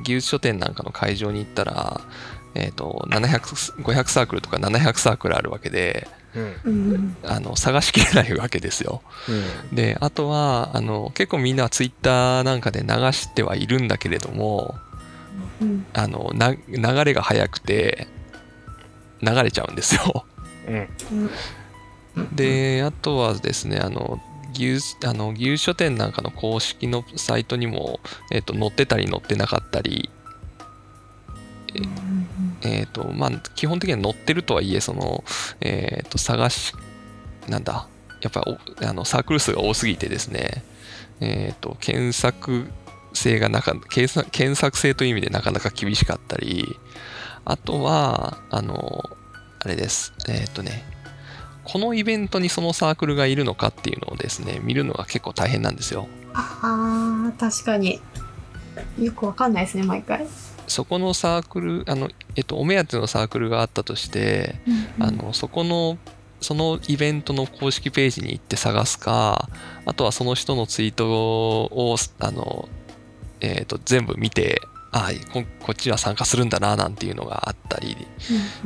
[0.04, 2.02] 技術書店なんかの会場に行ったら、
[2.56, 9.04] えっと700 500サークルとか700サークルあるわけでうんうんうんあの探しきれないわけですよ。
[9.72, 14.76] であとはあの結構みんなツイッターなんかで流してはいるんだけれども
[15.62, 18.08] うんあのな流れが速くて
[19.22, 20.26] 流れちゃうんですよ。
[22.34, 24.20] であとはですねあの
[24.54, 28.00] 牛あの牛書店なんかの公式のサイトにも、
[28.32, 30.10] えー、と載ってたり載ってなかったり、
[32.64, 35.24] えーとまあ、基本的には載ってるとはいえその、
[35.62, 36.74] えー、と探し
[37.48, 37.88] なんだ
[38.22, 40.64] やっぱおあのサークル数が多すぎてですね、
[41.22, 42.68] えー、と検索
[43.14, 46.66] 性がなか検索検索性という意味でなかなか厳しかったり
[47.46, 49.04] あとはあの
[49.60, 50.14] あれです。
[50.30, 50.84] えっ、とね
[51.64, 56.08] このイベントにそのサークルがいるのかっていうのをですね見るのが結構大変なんですよ。
[56.34, 58.02] あー確かに。
[59.00, 60.26] よくわかんないですね毎回、
[60.68, 64.56] そこのサークルあの、えっと、お目当てのサークルがあったとして
[65.00, 65.98] あのそこの
[66.40, 69.50] そのイベントの公式ページに行って探すか
[69.86, 72.68] あとはその人のツイートをあの、
[73.42, 74.62] えー、と全部見て
[74.94, 77.96] あここっちは参加するんだななんていうのがあったり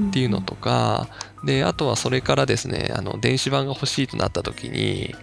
[0.10, 1.08] っていうのとか
[1.44, 5.14] であとはそれからですねあの電子版が欲しいとなった時に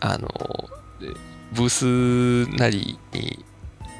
[0.00, 0.28] あの
[1.52, 3.44] ブースなりに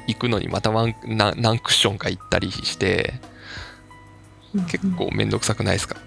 [0.07, 3.13] 行くのにまたワン何何クッションか行ったりして
[4.69, 5.97] 結構めんどくさくないですか？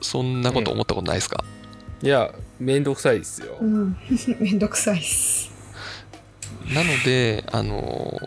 [0.00, 1.44] そんなこと思ったことないですか、
[2.02, 3.56] いやめんどくさいですよ。
[3.60, 3.96] うん。
[4.40, 5.50] めんどくさいっす。
[6.74, 8.18] なのであの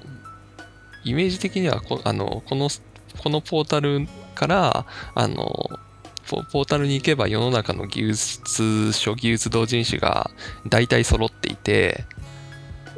[1.08, 2.70] イメージ的にはこあのこの
[3.18, 5.70] このポータルからあの
[6.30, 10.30] ポポータルに行けば世の中の技術書技術同人誌が
[10.68, 12.06] 大体揃っていて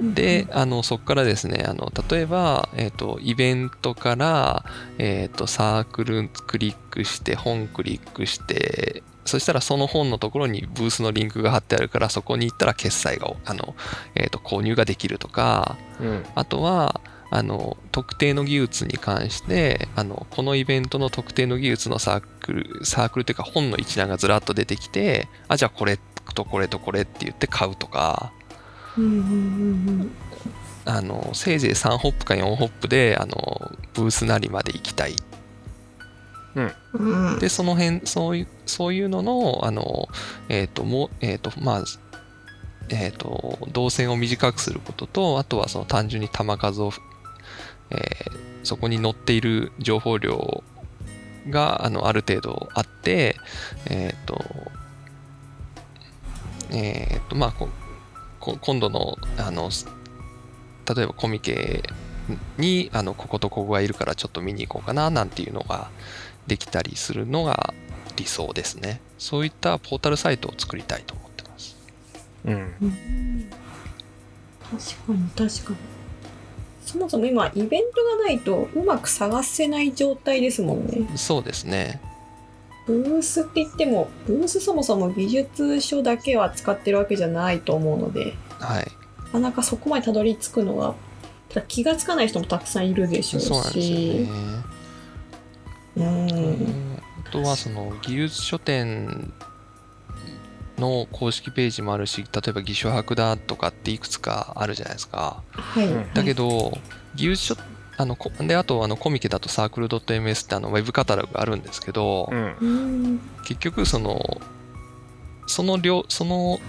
[0.02, 4.63] であのそこからですねあの例えば、えーと、イベントから、
[4.98, 13.76] えーと、サークルクリックして本クリックしてそしたらその本のところにブースのリンクが貼ってあるからそこに行ったら決済があの、
[14.15, 16.24] えーと購入ができるとかうん。
[16.34, 26.00] あとはあの特定の技術に関してあのこのイベントの特定の技術のサークルサークルというか本の一覧がずらっと出てきてあじゃあこれ
[26.34, 28.32] とこれとこれって言って買うとか
[28.98, 29.15] うんうんう
[30.04, 30.12] ん
[30.86, 35.15] あのせいぜい3ホップか4ホップであのブースなりまで行きたい。
[36.56, 36.72] うん。
[36.94, 37.39] うん。
[37.39, 40.08] でその辺そういうそういうののあの
[40.48, 41.84] えっ、ともえっ、とまあ
[42.89, 46.92] えっ、と動線を短くすることとあとはその単純に弾数を、
[47.91, 50.63] えーそこに載っている情報量
[51.49, 53.36] があのある程度あって
[53.89, 54.45] えっ、と
[56.71, 57.69] えっ、とまあこ
[58.39, 59.69] こ今度のあの
[60.95, 61.84] 例えばコミケ
[62.58, 65.89] にあのこことここがいるからちょっと見に行こうかななんていうのが
[66.45, 67.73] できたりするのが
[68.15, 69.02] 理想ですね。
[69.17, 71.78] そういったポータルサイトを作りたいと思ってます。
[72.45, 72.75] うん。
[72.82, 73.49] うん。
[74.69, 75.99] 確かに確かに
[76.89, 81.08] そもそも今イベントがないとうまく探せない状態ですもんね。
[81.15, 82.02] そうですね。
[82.88, 88.88] ブースって言ってもブースそもそも技術書だけは使ってるわけじゃないと思うのではい。
[89.25, 90.95] なかなかそこまでたどり着くのが
[91.67, 93.47] 気がつかない人もたくさんいるでしょうし。
[93.47, 94.30] そうなんですよね。
[95.97, 96.99] うん。
[97.28, 99.32] あとはその技術書店
[100.80, 105.44] の公式ページもあるし例えば義書博だとかっていくつかあるじゃないですか。
[105.52, 106.78] はい、うんだけど
[107.15, 107.58] 技術書
[107.98, 112.56] あのこであとあのコミケだとサークル .ms ってあのウェブカタログがあるんですけど、うん。
[112.62, 114.42] うん結局その
[115.48, 116.60] その量その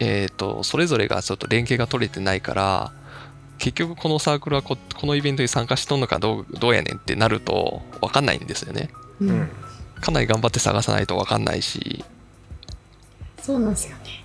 [0.00, 2.92] えっ、とそれぞれがちょっと連携が取れてないから
[3.58, 8.90] 結局このサークルはここのイベントに参加しとんのかどうどうやねんってなると分かんないんですよね。
[9.20, 9.40] ううん。
[9.42, 9.48] ん
[10.00, 12.04] かなり頑張って探さないと分かんないし
[13.42, 14.24] そうなんですよね。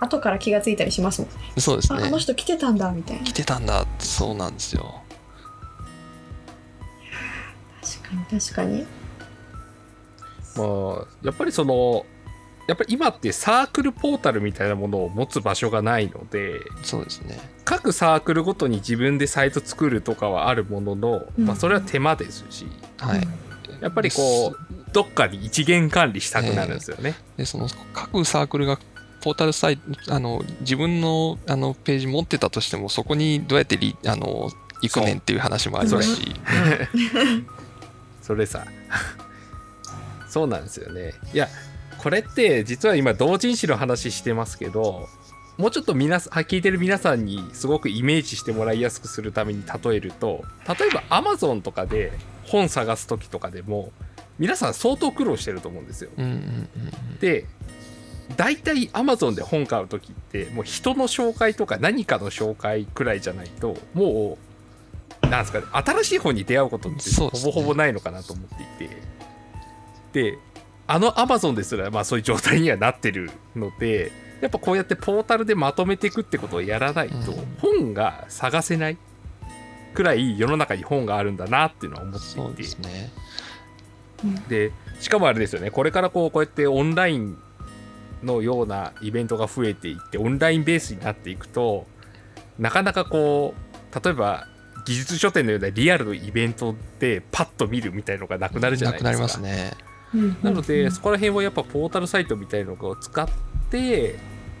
[0.00, 1.36] 後から気がついたりしますもんね。
[1.58, 3.24] そうですああのね人来てたんだみたいな。
[3.24, 5.02] 来てたんだそうなんですよ。
[7.80, 8.86] 確かに確かに。
[10.56, 12.04] まあやっぱりその
[12.68, 17.38] やっぱり今ってサークルポータルみたいなものを持つ場所がないのでそうですね。
[17.64, 21.46] 各サークルごとに自分でサイト作るとかはあるものの、うん。
[21.46, 22.66] まあ、それは手間ですし
[22.98, 23.28] はい。
[23.80, 27.14] やっぱりこうどっかに一元管理したくなるんですよね。
[27.36, 28.78] でその各サークルが
[29.22, 34.50] ポータルサイトあの自分のあのページ持ってたとしてもそこにどうやってリあの
[34.82, 36.34] 行くねんっていう話もありますし。
[38.22, 38.46] それ。
[38.46, 38.66] さ。
[40.28, 41.14] そうなんですよね。
[41.32, 41.48] いや
[41.98, 45.08] これって実は今同人誌の話してますけど
[45.56, 52.12] もうちょっと皆さん聞いてる皆さんにすごくイメージしてもらいやすくするために例えると例えば Amazon とかで
[52.44, 53.92] 本探す時とかでも
[54.38, 56.10] 皆さん相当苦労してると思うんですよ。
[56.16, 57.46] うんうんうんで
[58.36, 64.38] 大体 Amazon で本買う時ってもう人の紹介とか何かの紹介くらいじゃないとも
[65.22, 68.46] うなんですかね新しい本に出会うことってほぼほぼないのかなと思っ
[68.78, 68.96] ていて。
[70.12, 70.38] で
[70.86, 77.56] あのアマゾンですら、まあ、そういう状態にはなってるのでやっぱこうやってポータルでまとめていくってことをやらないと、うん。
[77.60, 78.96] 本が探せない
[79.94, 82.62] くらい世の中に本があるんだなっていうのは思っていて。
[82.62, 83.10] ですね。
[84.48, 87.38] でしかもあれですよねこれからこうこうやってオンライン
[88.22, 91.86] のようなイベントが増えていってオンラインベースになっていくと
[92.58, 94.46] なかなかこう例えば
[94.84, 99.10] 技術書店のようなリアルのイベントでパッと見るみたいのがなくなるじゃないですか。
[99.10, 99.72] なくなりますね。
[100.42, 103.28] なので、そこら辺はやっぱポータルサイトみたいなのを使っ
[103.70, 104.16] て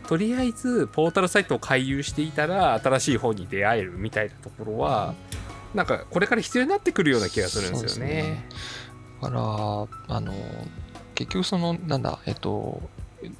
[0.08, 5.14] とりあえずポータルサイトを回遊していたら新しい本に出会えるみたいなところは
[5.74, 8.44] なんかこれから必要になってくるような気がするんですよね。
[9.22, 9.34] だか
[10.08, 10.34] ら、あの、
[11.14, 12.82] 結局その、なんだ、えっと、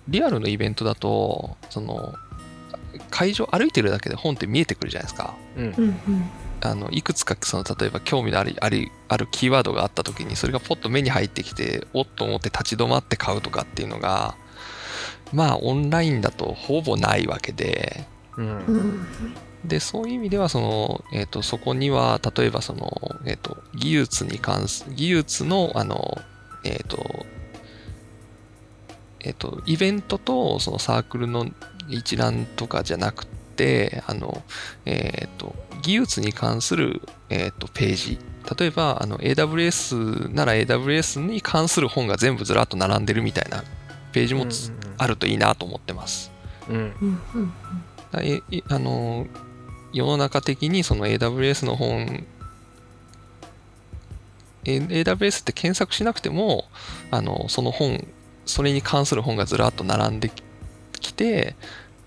[0.08, 2.14] リアルのイベントだと、その、
[3.10, 5.34] 会場歩いてるだけで本って見えてくるじゃないですか。
[5.56, 5.64] うん。
[5.64, 6.30] うんうん。
[6.64, 14.36] あのいくつかその例えば興味のあるあるあるキーワードがあった時にそれがポッと目に入ってきておっと思って立ち止まって買うとかっていうのが
[15.32, 18.06] まあオンラインだとほぼないわけで。
[18.36, 18.58] うん。
[18.66, 19.06] うん
[19.64, 22.90] でそういう意味ではその、えー、とそこには例えばその、
[23.24, 26.18] えー、と技術に関す技術のあの
[26.64, 27.26] えっ、と
[29.20, 31.46] えっ、とイベントとそのサークルの
[31.88, 34.42] 一覧とかじゃなくてあの
[34.84, 38.18] えっ、と技術に関する、えー、とページ。
[38.58, 43.62] 例えばあの AWS なら AWS に関する本が全部ずらっと並んでるみたいな
[44.10, 46.32] ページもつあるといいなと思ってます。
[46.68, 46.76] うん。
[46.76, 47.52] うんうん
[48.12, 49.26] だえいあの
[49.92, 52.24] 世の中的にその AWS の本
[54.64, 56.64] え AWS って検索しなくても
[57.10, 58.06] あのその本
[58.46, 60.30] それに関する本がずらっと並んで
[61.00, 61.56] きて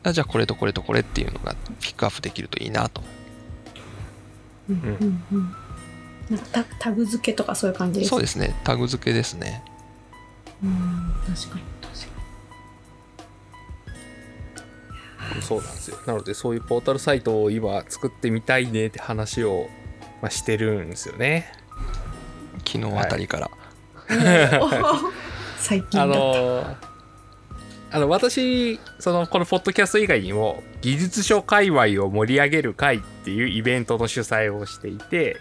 [0.03, 3.01] あじゃあこれとこれとこれっていうのがピックアップできるといいなと。
[4.69, 4.75] うん。
[4.75, 5.23] うん。
[5.31, 5.55] うん。
[6.29, 8.55] なんかタタグ付けとかそういう感じですそうですね。
[8.63, 9.63] タグ付けですね。
[10.63, 11.74] うん確かに
[15.41, 15.97] そうなんですよ。
[16.05, 19.69] なのでそういうポータルサイトを今作ってみたいねって話を、
[20.21, 21.51] まあ、してるんですよね。
[22.65, 23.49] 昨日あたりから、
[24.09, 24.17] に
[24.63, 25.11] おー
[25.57, 26.19] 最近あだった。
[26.19, 26.95] のー
[27.91, 35.37] あの私そのこのポッドキャスト以外にも技術書界隈を盛り上げる会っていうイベントの主催をしていて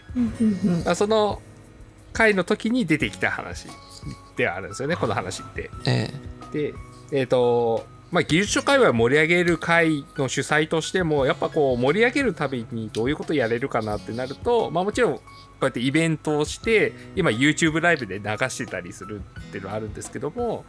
[0.85, 1.43] まあその
[2.13, 3.67] 会の時に出てきた話
[4.37, 5.71] ではあるんですよねこの話って。
[5.85, 6.11] え
[6.53, 6.75] で
[7.11, 15.23] えっ、とまあ技術書界隈を盛り上げる会の主催としてもやっぱこう盛り上げるためにどういうことやれるかなってなるとまあもちろんこ
[15.63, 20.65] うやってイベントをして今 YouTube ライブで流してたりするっていうのはあるんですけども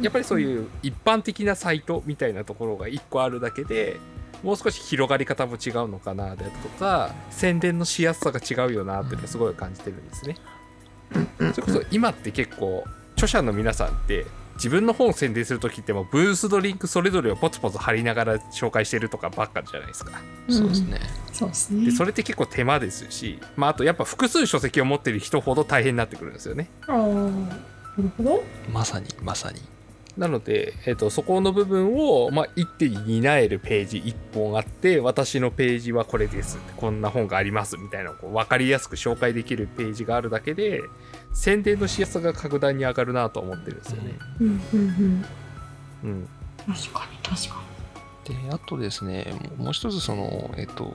[0.00, 4.00] やっぱりそういう一般的なサイトみたいなところが1個あるだけで
[4.42, 10.34] もう少し広がり方も違うのかなであるとか宣伝のしやすさが違うよなっていうのはすごい感じてるんですね。
[11.52, 12.82] それこそ今って結構
[13.12, 14.26] 著者の皆さんって
[14.58, 20.20] 自分の本を宣伝する時ってもうブースとリンクそれぞれをポツポツ貼りながら紹介してるとかばっかじゃないですか。
[20.48, 21.00] えそうですね、
[21.32, 21.86] そうですね。
[21.86, 26.68] でそれって結構手間ですし、まあ、あとやっぱ複数書籍を持ってる人ほど大変になってくるんですよね。
[26.88, 27.56] あーな
[27.98, 28.42] るほど。
[28.72, 29.60] まさにまさに。
[30.18, 40.82] なので、えっとそこの部分を、まあ、一手に担えるページ1本あって私のページはこれですこんな本がありますみたいなのをこう分かりやすく紹介できるページがあるだけで
[41.32, 44.18] 宣伝のしやすさが格段に上がるなと思ってるんですよね。
[44.40, 45.24] うんうんうん。
[46.04, 46.28] うん。
[46.66, 47.62] 確かに確か
[48.24, 50.94] であとですねもう一つそのえっと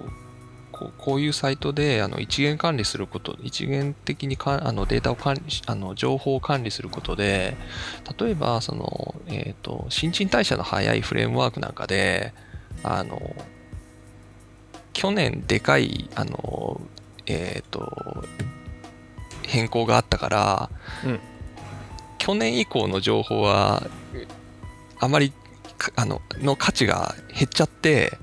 [0.72, 7.58] こうこういうサイトであの一元管理すること一元的にかあのデータを管理しあの情報を管理することで
[8.20, 12.34] 例えばその、えっと新陳代謝の早いフレームワークなんかで
[12.84, 13.20] あの
[14.94, 16.82] 去年でかいあの
[17.26, 18.26] えっ、と
[19.44, 20.70] 変更があったから、
[21.06, 21.20] うん。
[22.18, 23.84] 去年以降の情報は
[25.00, 25.34] あまり
[25.78, 28.18] かあのの価値が減っちゃって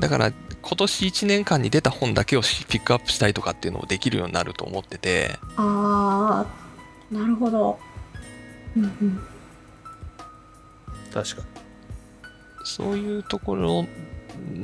[0.00, 0.32] だから
[0.62, 5.38] 今年1年間に出た本だけをしピックアップしたりとかっていうのをできるようになると思ってて。
[5.56, 6.44] あ
[7.12, 7.78] あなるほど。
[8.76, 9.20] うんうん。
[11.12, 11.48] 確かに。
[12.64, 13.86] そういうところ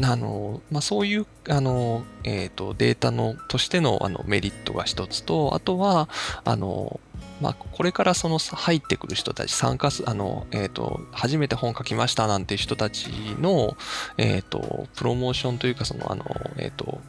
[0.03, 6.09] あの、まあ、そういうあの、えー、とデータのとしてのあのメリットが一つとあとは
[6.45, 7.01] あの、
[7.41, 13.09] まあ、これからその入ってくる人たち参加すあの、えー、と初めて本書きましたなんて人たち
[13.39, 13.77] の、
[14.17, 16.25] えー、とプロモーションというかそのあの、
[16.57, 17.01] えーと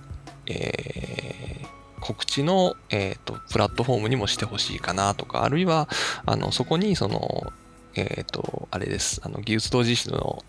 [0.48, 1.72] えー
[2.04, 5.88] 告知の、えー、とプラットフォームにもしてほしいかなとかあるいは
[6.26, 7.54] あのそこにその
[7.96, 9.22] えっ、と、あれです。
[9.24, 10.44] あの、技術同時誌の、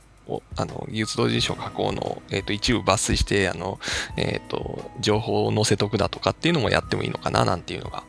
[0.56, 3.78] あの技術同時書加工の、えー、と一部抜粋してあの、
[4.16, 8.04] えー、と情報を載せとくだとかっていうのもやってもいいのかななんていうのが。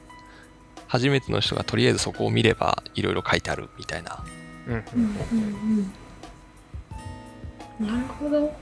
[0.93, 4.23] 初めての人がとりあえずそこを見ればいろいろ書いてあるみたいな。
[4.67, 5.93] うんうんうん。
[7.79, 8.53] うんなるほど。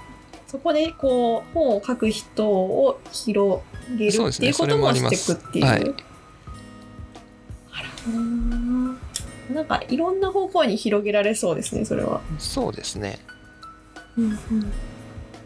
[0.47, 3.61] そこでこう本を書く人を広
[3.97, 5.65] げるそうですねっていうこともしていくっていう。
[5.65, 5.95] それもあります。
[7.71, 8.97] なるほどな。
[9.53, 12.21] なんかいろんな方向に広げられそうですねそれは。
[12.39, 13.19] そうですね
[14.17, 14.37] うんうん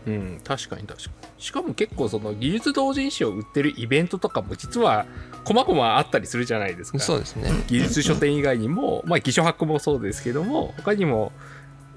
[0.08, 1.44] うん、確かに確かに。
[1.44, 5.06] しかも結構その技術同人誌を売ってるイベントとかも実は
[5.46, 7.00] 細々あったりするじゃないですか。
[7.00, 7.50] そうですね。
[7.68, 11.32] 技術書店以外にも、まあ、技書博もそうですけども他にも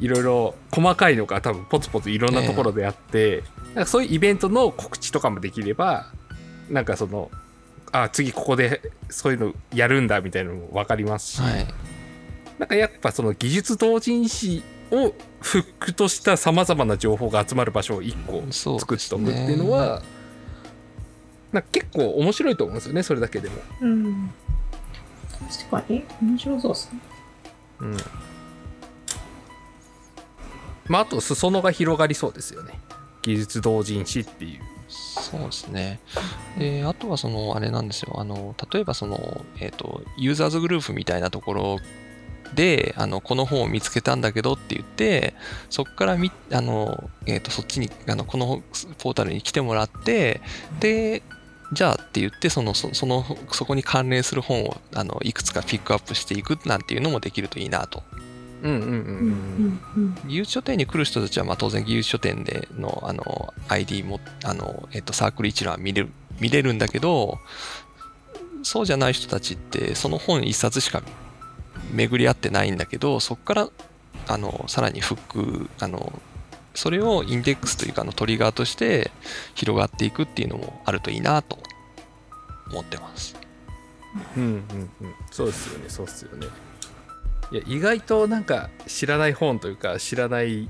[0.00, 3.42] いろいろ細かいのが多分ポツポツいろんなところであって、
[3.74, 6.10] なんかそういうイベントの告知とかもできれば
[6.70, 7.30] なんかその
[7.92, 11.66] あ次ここでそういうのやるんだみたいなのも分かりますし、はい。
[12.58, 20.02] なんかやっぱその技術同人誌をフックとしたさまざまな情報が集まる場所を1個そう作っておくっていうのは、
[21.52, 23.56] なんか結構面白いと思うんですよねそれだけでも。
[23.80, 24.30] うん
[25.70, 27.00] 確かに面白そうですね。
[27.80, 27.96] うん
[30.88, 32.80] まあ、あと裾野が広がりそうですよね
[33.22, 34.60] 技術同人誌っていう。
[34.88, 36.00] そうですね。
[36.58, 38.18] で、あとはその、あれなんですよ。
[38.18, 41.78] あの、例えばその、えっ、と、ユーザーズグループみたいなところ
[42.54, 45.34] で、あの、この本を見つけたんだけどって言って、
[45.70, 48.62] そこからみ、あの、えっ、と、そっちに、あの、この
[48.98, 50.40] ポータルに来てもらって、
[50.80, 51.22] で、
[51.72, 58.02] じゃあって言って、その、そその、そこに関連する本を、あの、いくつかピックアップしていくなんていうのもできるといいなと。
[58.62, 58.88] うんうんうん。
[58.88, 66.08] うんうんうん技術書店に来る人たちはまあ当然技術書店でのあの ID もあの、えっと、サークル一覧は見れる
[66.40, 67.38] 見れるんだけど
[68.62, 71.02] そうじゃない人たちってその本一冊しか
[71.92, 73.68] 巡り合ってないんだけどそこから
[74.26, 76.20] あのさらにフックあの
[76.74, 79.10] それをインデックスというかあのトリガーとして
[79.54, 81.58] 広がっていくっていうのもあるといいなと
[82.70, 83.36] 思ってます。
[84.36, 86.46] うんうんうんそうですよねそうですよね。
[87.50, 90.68] いや意外となんか知らない本というか知らない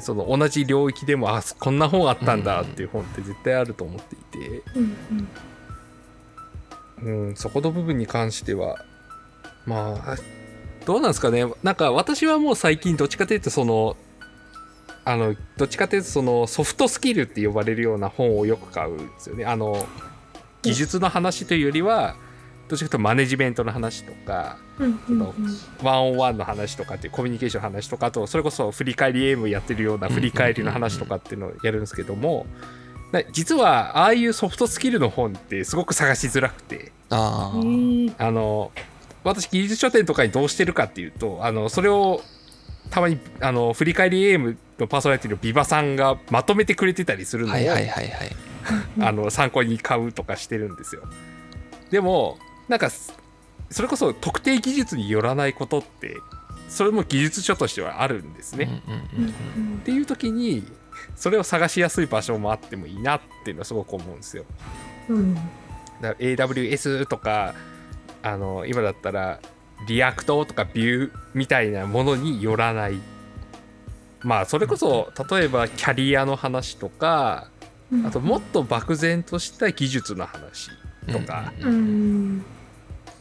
[0.00, 4.62] その同じ領域でもあこんな本あったんだっていう本って絶対あると思っていて、
[7.02, 8.84] うんうん、そこの部分に関しては
[9.66, 10.16] まあ。
[10.86, 11.44] どうなんですかね。
[11.64, 13.96] なんか私はもう最近どっちかというとその
[15.04, 19.44] あのどっちかというとそのソフトスキルって呼ばれるような本をよく買うんですよね。
[19.44, 19.84] あの
[20.62, 22.16] 技術の話というよりは
[22.68, 25.34] どっちかというとマネジメントの話とかうんうんうん。
[25.82, 32.46] ワンオンワンの話とかっていうコミュニケーションの話とかあとそれこそ振り返りゲームやってるような振り返りの話とかっていうのをやるんですけども
[33.10, 36.92] な実はああいうソフトスキルの本ってすごく探しづらくて。
[37.08, 38.72] あの
[39.30, 42.22] 私技術書店とかにどうしてるかっていうとあのそれを
[42.90, 48.36] たまにあの振り返りゲームのパーソナリティのビバさんがまとめてくれてたりするのを、はいはいはいはい。
[49.00, 51.02] あの参考に買うとかしてるんですよ。
[51.90, 52.90] でもなんか
[53.70, 56.16] それこそ特定技術によらないことって
[56.68, 58.82] それも技術書としてはあるんですね。
[58.86, 60.64] うんうんうんうんっていう時に
[61.14, 64.44] それを探しやすい場所もあってもいいなっていうのはすごく思うんですよ。
[65.08, 65.36] うん
[66.02, 67.54] AWS とか
[68.26, 69.38] あの今だったら
[69.86, 72.98] React とか Vue みたいなものによらない。
[74.22, 77.48] まあそれこそ例えばキャリアの話とか
[78.04, 80.70] あともっと漠然とした技術の話
[81.12, 81.52] とか、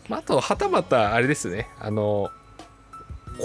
[0.09, 1.67] まあ、あとはたまたあれですね。
[1.79, 2.29] あの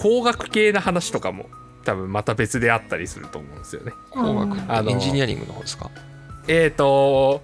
[0.00, 1.46] 工学系の話とかも
[1.84, 3.92] 多分また別であったりすると思うんですよね。
[4.10, 5.90] 工学エンジニアリングの方ですか？
[6.48, 7.42] えーと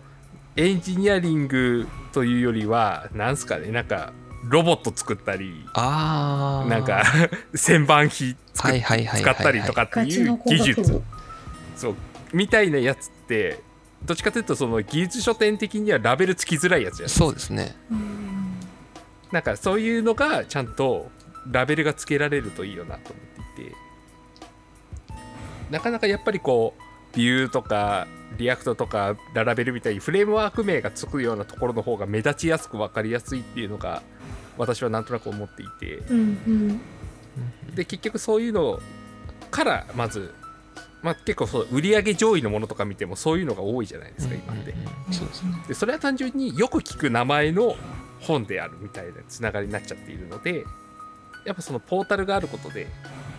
[0.56, 4.12] エンジニアリングというよりはなんすかねなんか
[4.44, 6.68] ロボット作ったりああ。
[6.68, 7.02] なんか
[7.52, 10.92] 旋盤機使ったりとかっていう技術。
[10.92, 11.02] 部
[11.76, 11.94] そう
[12.32, 13.60] みたいなやつって
[14.04, 17.76] どっちかというとその技術書典的にはラベルつきづらいやつじゃないですかそうですね。
[17.90, 18.60] うん。
[19.32, 21.10] なんかそういうのがちゃんと
[21.50, 23.76] ラベルがつけられるといいよなと思っていて。
[25.70, 28.06] なかなかやっぱりこう Vue とか
[28.36, 34.02] React とか Laravel みたいにフレームワーク名がつくようなところの方が目立ちやすく分かりやすいっていうのが
[34.58, 36.80] 私はなんとなく思っていてうんうん
[37.74, 38.80] で結局そういうの
[39.50, 40.34] からまず、
[41.02, 44.72] まあ、結構そう売上上位のものとか見てもそういうのが多いじゃないですか今って。
[44.72, 45.52] うんうんうんそうですね。
[45.68, 47.76] でそれは単純によく聞く名前の
[48.20, 50.64] 本であるみたいなつながりになっちゃっているので
[51.44, 52.88] やっぱそのポータルがあることで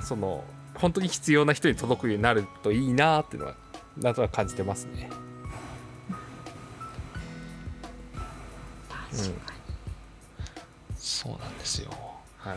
[0.02, 0.44] その
[0.76, 3.56] 本当に必要な人に届くようになるといいなっていうのは
[4.02, 5.10] なんとなく感じてますね。
[9.14, 9.48] うん
[10.98, 11.90] そうなんですよ。
[12.38, 12.56] はい、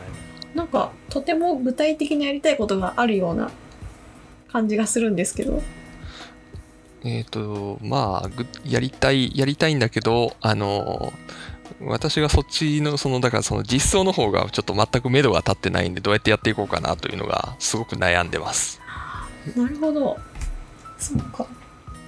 [0.55, 3.49] なんかとても具体的にやりたいことがあるような
[4.49, 5.61] 感じがするんですけど。
[7.03, 11.11] えっ、と、まあ、ぐやりたい、やりたいんだけど、あの、
[11.79, 18.79] 私がそっちのそのだからその実装の方がちょっと全く目処が立ってないんでどうやってやっていこうかなというのがすごく悩んでます。
[19.55, 20.19] なるほど
[21.01, 21.45] そうか。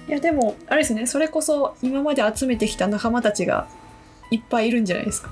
[0.08, 3.68] いやでもあれですねそれこそ今まで集めてきた仲間たちが
[4.30, 5.30] いっぱいいるんじゃないですか。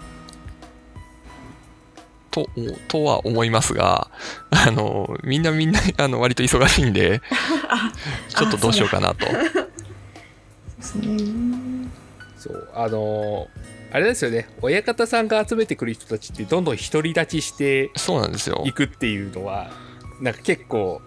[2.31, 2.49] と
[2.89, 4.11] とは思いますが
[4.51, 7.21] あのみんなみんなあの割と忙しいんで
[7.69, 7.93] あ
[8.35, 9.27] ちょっとどうしようかなと。
[9.27, 9.33] で
[10.81, 11.19] すね。
[12.39, 13.47] そうあの
[13.93, 14.49] あれですよね。
[14.63, 18.63] 親方さんが集めてくる人たちってどんどん独り立ちしてそうなんですよ。
[18.65, 19.71] いくっていうのは
[20.23, 21.03] なんか結構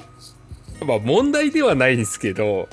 [0.85, 2.67] まあ問題ではないんですけど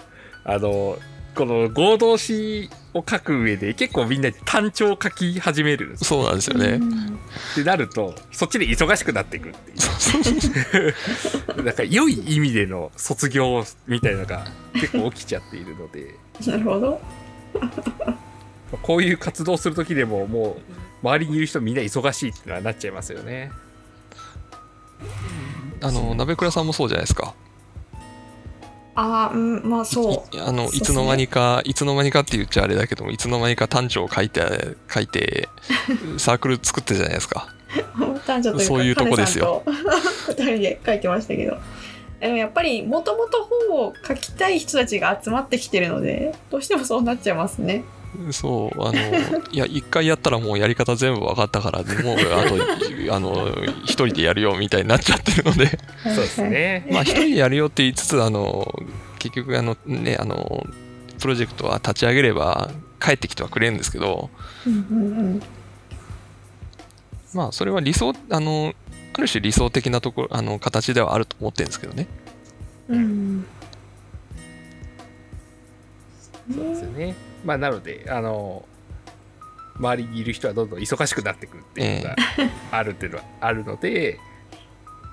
[0.45, 0.99] あの
[1.35, 6.73] この合同詩を書く上で結構みんな単調を書き始めるそうなんですよね。
[6.73, 7.13] うん
[7.53, 10.95] ってなるとそっちで忙しくなっていくっていう。
[11.65, 16.15] なんか良い意味での卒業みたいなのが結構起きちゃっているので。
[16.47, 17.01] なるほど。
[18.83, 20.59] こういう活動する時でもも
[21.03, 23.51] う周りにいる人みんな忙しいっていうのはなっちゃいますよね。
[25.83, 27.35] あの鍋倉さんもそうじゃないですか
[28.95, 30.36] ああうんまあそう。
[30.36, 35.49] いあのいつの間にかいつの間にかって言っちゃあれだけどもいつの間にか単調を書いて書いて
[36.18, 37.49] サークル作ってたじゃないですか。
[38.26, 39.62] 男女というかそういうとこですよ。
[40.30, 41.59] 人で書いてましたけど。
[42.20, 47.82] でもやっぱりもともと本を書きたい人たちが集まってきてるのでどうしてもそうなっちゃいますね
[48.31, 48.99] そうあの
[49.51, 52.57] いや一回やったらもうやり方全部分かったからもうあと
[53.15, 53.55] あの
[53.85, 55.79] 一人でやるよみたいになっちゃってるので。
[56.05, 56.87] そうですね。
[56.91, 58.79] まあ一人でやるよって言いつつあの
[59.19, 60.67] 結局あのねあの
[61.21, 64.31] プロジェクトは立ち上げれば帰ってきてはくれるんですけど。
[67.35, 68.75] まあそれは理想あの
[69.15, 72.07] ある種理想的なところあの形ではあると思ってるんですけどね。
[72.89, 73.47] うんうん。
[76.55, 78.64] そうですよねまあなのであの
[79.76, 82.16] 周りにいる人はどんどん忙しくなってくるっていうのが
[82.78, 84.18] あるっていうのはあるので、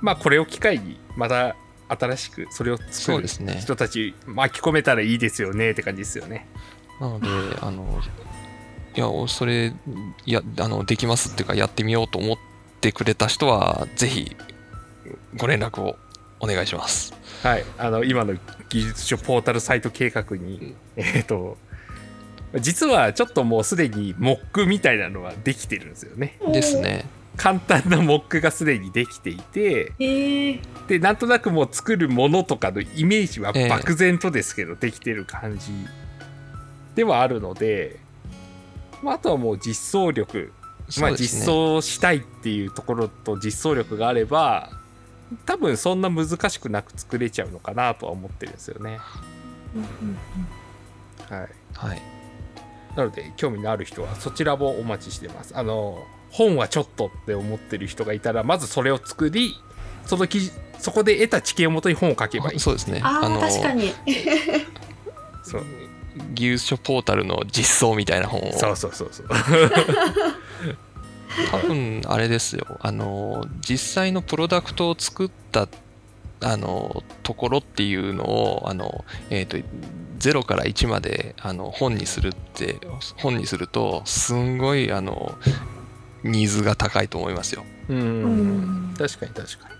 [0.01, 1.55] まあこれを機会にまた
[1.87, 6.47] 新しくそれをそ作る人たち巻き込めたらいいですよねって感じですよね。
[6.99, 7.27] なので
[7.61, 8.01] あの
[8.95, 9.73] いやそれ
[10.25, 12.37] やあのできますっていうかやってみようと思っ
[12.81, 14.35] てくれた人はぜひ
[15.37, 15.95] ご連絡を
[16.39, 17.13] お願いします。
[17.43, 18.35] はい、あの今の
[18.69, 21.57] 技術書ポータルサイト計画に、えっ、と
[22.55, 26.37] 実はちょっともうすでにモックみたいなのはできてるんですよね。
[26.51, 27.05] ですね。
[27.37, 33.69] 簡単なモックがすでにできていてへえでなんとなくもう作るものとかのイメージはええ。
[33.69, 35.71] 漠然とですけど、できてる感じ
[36.95, 37.99] ではあるので、
[39.01, 40.51] まあ、あとはもう実装力、
[40.99, 44.71] まあ、実装したいっていうところと実装力があれば
[45.45, 48.99] 多分そんな難しくなく作れちゃうのかなとは思ってるんですよね。
[51.29, 52.18] はい、はい
[52.95, 55.57] なので興味のある人はそちらもお待ちしてます。
[55.57, 59.55] あの本はちょっとって思ってる人がいたらまずそれを作り
[60.05, 62.59] その記事そこで得た知見をもとに本を書けばいい。
[62.59, 63.93] そうですねああの確かに
[65.43, 65.63] そう
[66.33, 69.27] 技術書ポータルの実装みたいな本をそうそうそうそう。
[71.51, 75.67] 多分あれですよあの実際のプロダクトを作った
[76.41, 79.57] あのところっていうのをあの、えー、と
[80.19, 82.77] 0から1まであの本にするって
[83.17, 85.37] 本にするとすんごいあの
[86.23, 87.63] ニーズが高いと思いますよ。
[87.87, 89.79] ううんん確かに確かに。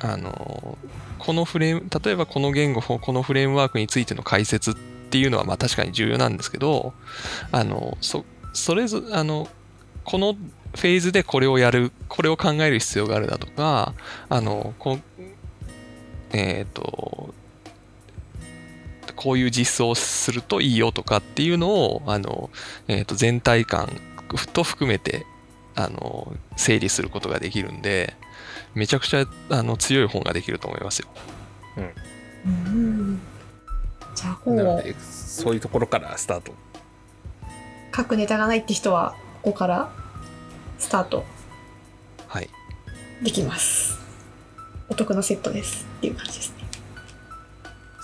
[0.00, 0.78] あの
[1.18, 4.74] このフレーム例えばこの言語このフレームワークについての解説っ
[5.10, 6.92] ていうのはまあ確かに重要なんですけど
[7.50, 9.48] あのそそれぞあの
[10.04, 13.94] このフェーズでこれをやるこれを考える必要があるだとか
[14.28, 14.98] あのこ
[16.32, 17.34] えっ、と
[19.18, 22.50] こういう実装をするといいよとかっていうのをあの、
[22.86, 24.00] えー、と全体感
[24.52, 25.26] と含めて
[25.74, 28.14] あの整理することができるんで
[28.74, 31.08] めちゃくちゃあの強い本ができると思いますよ。
[32.44, 33.20] うん。
[34.14, 36.52] じゃあ本をなのでそういうところからスタート。
[37.96, 39.90] 書くネタがないって人はここから
[40.78, 41.24] スタート。
[42.28, 42.48] はい。
[43.22, 43.98] できます。
[44.88, 45.86] お得なセットです。
[45.98, 46.50] っていう感じです。
[46.50, 46.57] ね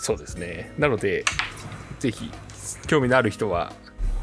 [0.05, 0.71] そうですね。
[0.77, 1.25] なので
[1.99, 2.31] ぜひ
[2.87, 3.73] 興味のある人は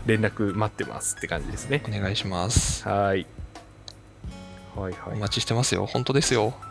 [0.05, 1.81] 連絡待ってますって感じですね。
[1.87, 2.87] お願いします。
[2.87, 3.25] はい。
[4.75, 5.13] はいはい。
[5.13, 5.87] お待ちしてますよ。
[5.87, 6.53] 本当ですよ。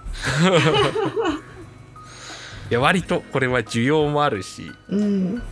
[2.70, 5.42] いや割とこれは需要もあるしうん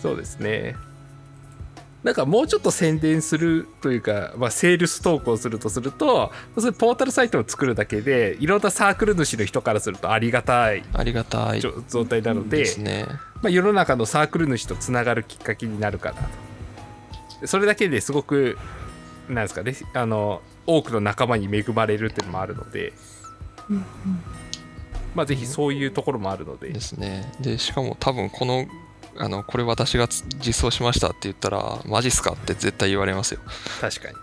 [0.00, 0.74] そうですね
[2.02, 11.60] なんかもうちょっと宣伝するというか、まあ、セールス投稿するとするとそれポータルサイトを作るだけでいろんなサークル主の人からするとありがたいありがたい。
[11.60, 13.06] 状状態なのでですね。
[13.40, 16.22] まあ、世の中のサークル主とつながるきっかけになるかな
[17.40, 18.56] とそれだけですごく
[19.28, 22.92] なんですかねあの多くの仲間に恵まれるっていうのもあるので、
[23.68, 23.84] うんうん。
[25.14, 27.32] まあ、ぜひそういうところもあるので、ですね。
[27.40, 28.66] で、しかも多分この、
[29.18, 33.40] あの、これ私が実装しましたって言ったら、マジっすかって絶対言われますよ。
[33.80, 34.16] 確かに。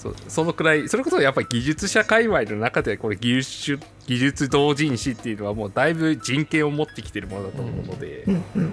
[0.00, 8.72] そそのくらいそれこそやっぱり技術者界隈の中でこれ技術技術同人誌っていうのはもうだいぶ人権を持ってきてるものだと思うので、うん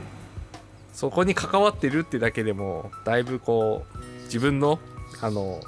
[0.94, 4.80] そこに関わってるってだけでもだいぶこう自分の
[5.22, 5.62] あの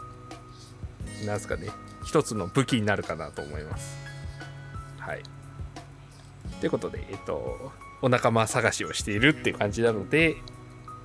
[1.24, 1.70] なんですかね
[2.04, 3.96] 一つの武器になるかなと思います。
[4.98, 5.22] はい。
[6.60, 10.38] ということでえっとお仲間探しをしているっていう感じなので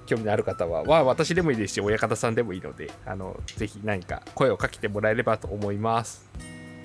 [0.07, 6.29] 興味のある方は、は私でもいいですし、親方さんでもいいので、あのぜひ何か声をかけてもらえればと思います。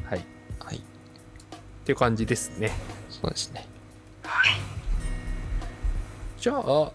[0.06, 0.20] はい。
[0.20, 0.22] っ
[0.60, 0.82] はい。
[1.86, 2.72] ていう感じですね。
[3.10, 3.68] そうですね。
[6.40, 6.92] じゃあ、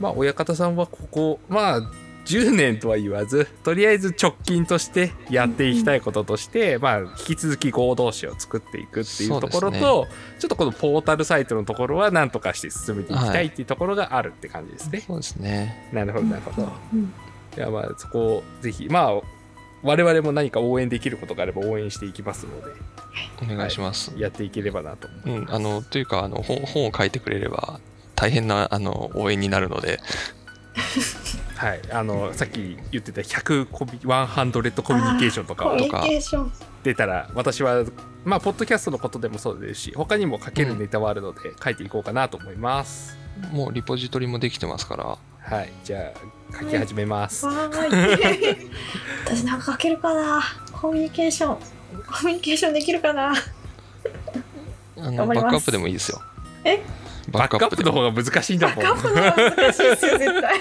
[0.00, 1.80] まあ、親方さんはここ、まあ、
[2.26, 10.08] 10年とは言わず、とりあえず直近としてやっていきたいこととして、まあ、引き続き合同誌を作っていくっていうところと、
[10.38, 15.04] ちょっとこのポータルサイトのところは何とかして進めていきたいっていうところがあるって感じですね。
[15.06, 15.88] そうですね。
[15.92, 16.68] なるほど、なるほど。
[16.92, 17.12] うん
[17.56, 19.20] いや、まあ、そこをぜひ、まあ、
[19.82, 22.72] 我々も何か応援できることがあれば応援していきますので、
[23.42, 24.12] お願いします。
[24.16, 25.50] やっていければなと思います。
[25.50, 27.80] うん、あの、というか、あの、本本を書いてくれれば、
[28.14, 30.00] 大変な、あの、応援になるので、
[31.56, 36.52] はい、あのさっき言ってた100コミ100コミュニケーションとかをコミュニケーション。
[36.82, 37.84] 出たら私は
[38.24, 43.16] まあポッドキャストのことでもそうですし他にも書けるネタはあるので書いていこうかなと思います、
[43.52, 45.72] もうリポジトリもできてますから、はい。
[45.82, 46.12] じゃ
[46.52, 48.70] あ書き始めます、わーい。
[49.24, 50.42] 私なんか書けるかな？
[50.72, 51.56] コミュニケーション。
[51.56, 51.62] コ
[52.26, 53.32] ミュニケーションできるかな？
[54.98, 56.20] あのバックアップでもいいですよ。
[56.64, 56.82] え？
[57.30, 58.76] バックアップの方がが難しいんだもん。
[58.76, 60.60] バックアップの方が難しいですよ絶対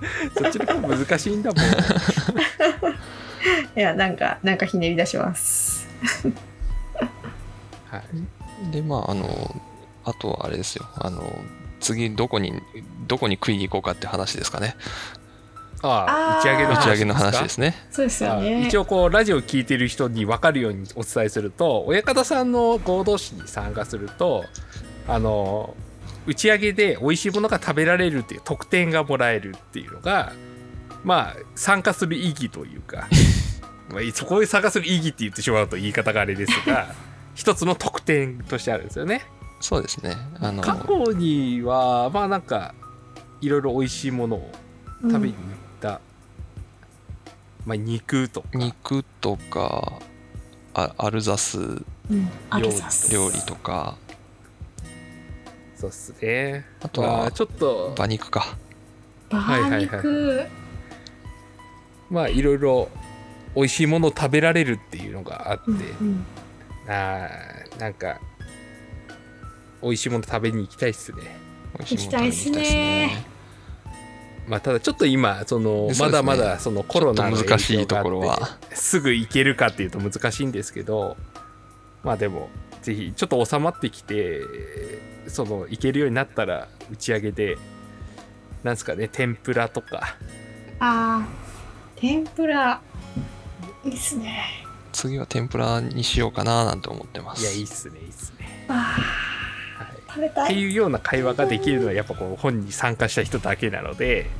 [0.36, 1.64] そっちの方が難しいんだもん。
[3.76, 5.86] いやなんかなんかひねり出します。
[7.90, 8.72] はい。
[8.72, 9.60] で、まあ、あの、
[10.04, 10.86] あとはあれですよ。
[10.96, 11.22] あの、
[11.80, 12.60] 次どこに、
[13.06, 14.76] どこに食いに行こうかって話ですかね。
[15.82, 17.74] ああ打ち上げの話打ち上げの話かですね。
[17.90, 24.44] そうですよあね一応こうラジオ聞いてる人に分かるようにお伝えすると親方さんの合同誌に参加すると
[25.06, 25.76] あの
[26.26, 30.32] 打ち上げで美味しいものが食べられるっていう特典がもらえるっていうのが
[31.04, 33.08] まあ参加する意義というか
[33.90, 36.88] まあそこで参加する意義って言ってしまうと言い方があれですが
[37.34, 39.24] 一つの特典としてあるんですよね。
[39.60, 40.16] そうですね。
[40.40, 42.74] あの、過去にはまあなんか
[43.40, 44.52] いろいろ美味しいものを
[45.02, 45.42] 食べに行っ
[45.80, 46.00] た、
[47.64, 48.48] まあ、肉とか。
[48.54, 49.92] 肉とか、
[50.74, 52.28] あアルザスうん。
[52.50, 53.12] アルザス。
[53.12, 53.96] 料理とか、
[55.76, 56.64] そうっすね。
[56.80, 57.94] あとはまあちょっと。
[57.96, 58.56] 馬肉か。
[59.28, 60.46] バー肉
[62.10, 62.88] まあいろいろ
[63.54, 66.26] 美味しいものを食べられるっていうのがあって、うんうん。
[66.88, 68.20] あーなんか
[69.82, 71.18] 美味しいもの食べに行きたいっすね。
[71.78, 73.26] 美味しいもの食べに行きたいですね。
[74.46, 78.58] まあただちょっと今そのまだまだそのコロナの難しいところは。
[78.70, 81.16] てすぐ行けるかっていうと難しいんですけど
[82.04, 82.48] まあでも
[82.86, 84.42] ぜひちょっと収まってきて
[85.26, 87.58] その行けるようになったら打ち上げで
[88.62, 90.16] なんですかね天ぷらとか。
[90.78, 92.80] あー天ぷら
[93.84, 94.44] いいっすね。
[94.92, 97.42] 次は天ぷらにしようかななんて思ってます。
[97.42, 98.66] いやいいっすねいいっすね。
[98.68, 99.96] あはい。
[99.96, 104.30] ー食べたい、っていうような会話ができるのはやっぱこう本に参加した人だけなので、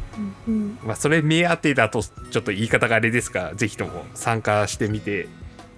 [0.46, 0.78] うんうん。
[0.84, 5.26] まあ、それ目当てだとちょっと言い方があれですがぜひとも参加してみて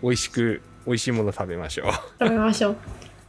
[0.02, 1.92] 美味しく美味しいもの食べましょう。
[2.18, 2.76] 食べましょう。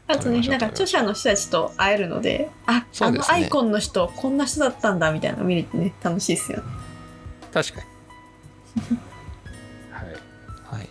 [0.08, 6.64] あとねなんか著者の人たちと会えるのであ、あのアイコンの人こんな人だったんだみたいなの見れてね楽しいですよね。
[7.54, 7.86] 確かに。
[9.92, 10.08] はい、
[10.78, 10.90] はい。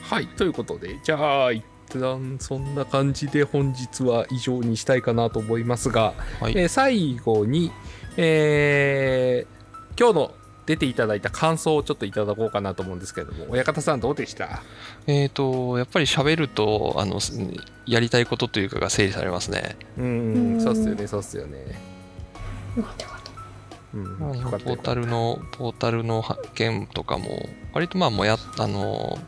[0.00, 1.62] はい、ということでじゃあ一
[1.92, 6.52] 旦そんな感じで本日は以上にしたいかなと思いますが、はい。
[6.56, 7.72] えー最後に、
[8.16, 9.56] えー
[9.98, 10.34] 今日の
[10.66, 14.62] 出ていただいた感想をちょっといただこうかなと思うんですけれども親方さんどうでした？
[15.06, 17.38] えっ、と、やっぱり喋ると、あの、す
[17.86, 19.76] やりたいことというかが整理されますね。
[19.96, 20.04] うん
[20.54, 21.80] うんそうっすよねそうっすよね。
[22.76, 23.30] よかったよかった。
[23.94, 24.66] うんあのよかった。
[24.66, 29.18] ポータルの、ポータルのは件とかも、割とまあ、もや、あの、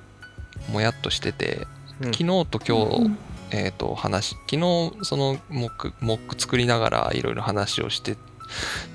[0.72, 1.66] もやっとしてて、
[2.00, 2.12] うん。
[2.12, 3.18] 昨日と今日、うん。
[3.50, 8.16] えっ、と、話、昨日、その、モック、モック作りながら、いろいろ話をして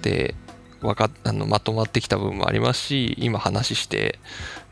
[0.01, 0.35] て、
[0.84, 4.19] わかあのまとまってきた部分もありますし、今話して、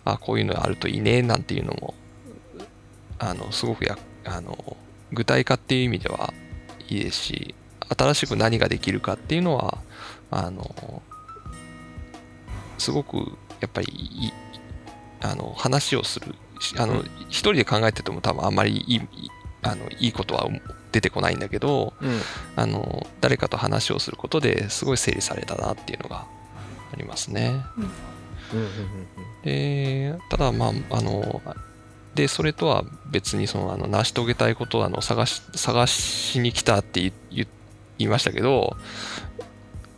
[0.04, 1.94] あ、こういうのあるといいね、なんていうのも、
[3.18, 4.78] あの、すごくや、あの、
[5.14, 6.34] 具体化っていう意味では
[6.90, 7.56] いいですし、
[7.98, 9.78] 新しく何ができるかっていうのは、
[10.30, 11.02] あの、
[12.78, 14.34] すごくやっぱりい
[15.22, 16.34] あの話をする
[16.78, 19.02] あの、一人で考えてても多分あんまりいい
[19.62, 20.48] あのいいことは
[20.92, 22.22] 出てこないんだけどうん。
[22.56, 26.26] あの誰かと話をすることですごい整理されたなっていうのが
[26.94, 27.62] ありますね。
[29.44, 31.42] でただまああの
[32.16, 37.48] でそれとは別にそのあの成し遂げたいことをあの探し探しに来たって言
[37.98, 38.76] いましたけど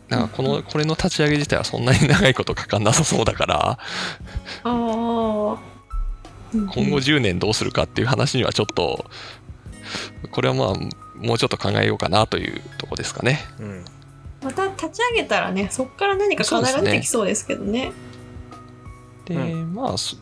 [0.08, 3.78] なんかこのこれの立ち上げ自体はそんなに長いことかかんなさそうだから。
[6.72, 9.06] 今後10年どうするかっていう話にはちょっと
[10.30, 10.74] これはまあ
[11.16, 13.40] もうちょっと考えようかなというとこですかね。
[13.58, 13.84] うんうん
[14.44, 17.92] また立ち上げたらね、そっから何か課題が出てきそうですけどね。
[19.24, 20.16] で、うまあそ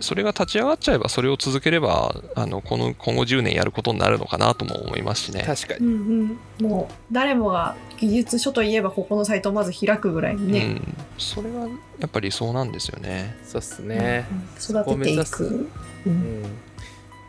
[0.00, 5.42] それが立ち上がっちゃえばそれを続ければあのこの今後10年やることになるのかなとも思いますしね。
[5.44, 6.70] 確かにうんうん。
[6.70, 10.60] もう誰もが技術書といえばここのサイトをまず開くぐらいにね。
[10.60, 11.68] うん、それは
[11.98, 13.36] やっぱりそうなんですよね。
[13.44, 14.38] そうっすね、うん
[14.80, 15.46] 育てていく。
[15.46, 15.68] う
[16.06, 16.44] うんん、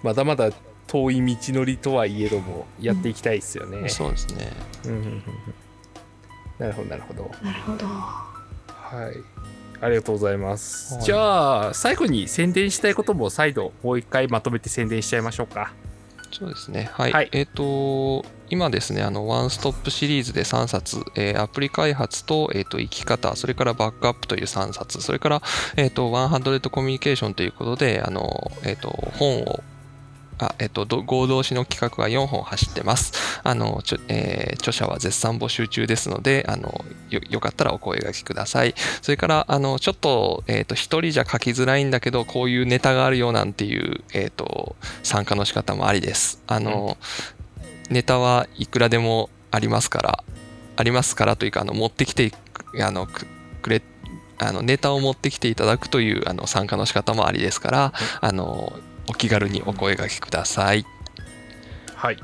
[0.04, 0.52] まだまだ
[0.90, 4.52] 遠い道のりとはいえどもやっていきたいですよね、そうですね。
[4.86, 4.92] うん。
[4.92, 5.24] うんうんうん。
[6.58, 7.32] なるほどなるほど。
[7.44, 7.86] なるほど。
[7.86, 9.40] はい。
[9.82, 11.04] ありがとうございます、はい。
[11.04, 15.72] じゃあ最後に宣伝したいことも再度もう一回まとめて宣伝しちゃいましょうか。
[16.32, 16.90] そうですね。
[16.94, 17.12] はい。
[17.12, 17.30] はい。
[17.32, 25.42] えっ、と、今ですね、あの、ワンストップシリーズで3冊、えーアプリ開発と、えっ、と、生き方、それからバックアップという3冊、それから、
[25.76, 29.64] えっ、と、100コミュニケーションということで、あの、えっ、と、本を、
[30.40, 33.14] あ、えっ、と、ど合同誌の企画が4本走ってます。
[33.44, 38.74] あの、ちょえー著者は絶賛募集中ですので、あの、よ、よかったらお声掛けください。
[39.02, 46.42] それから、あの、ちょっと、えっ、と、一人じゃ書きづらいんだけど、こういうネタがあるよなんていう、えっ、と、参加の仕方もありです。
[46.48, 46.98] あの、
[47.90, 50.24] ネタはいくらでもありますから、
[50.78, 52.32] ありますからというか、あの、持ってきて、
[52.82, 53.26] あの、く
[53.62, 53.82] くれ、
[54.38, 58.74] あの、ネタを持ってきていただくという、あの、参加の仕方もありですから、あの、
[59.10, 60.86] お気軽にお声掛けください。
[61.96, 62.18] はい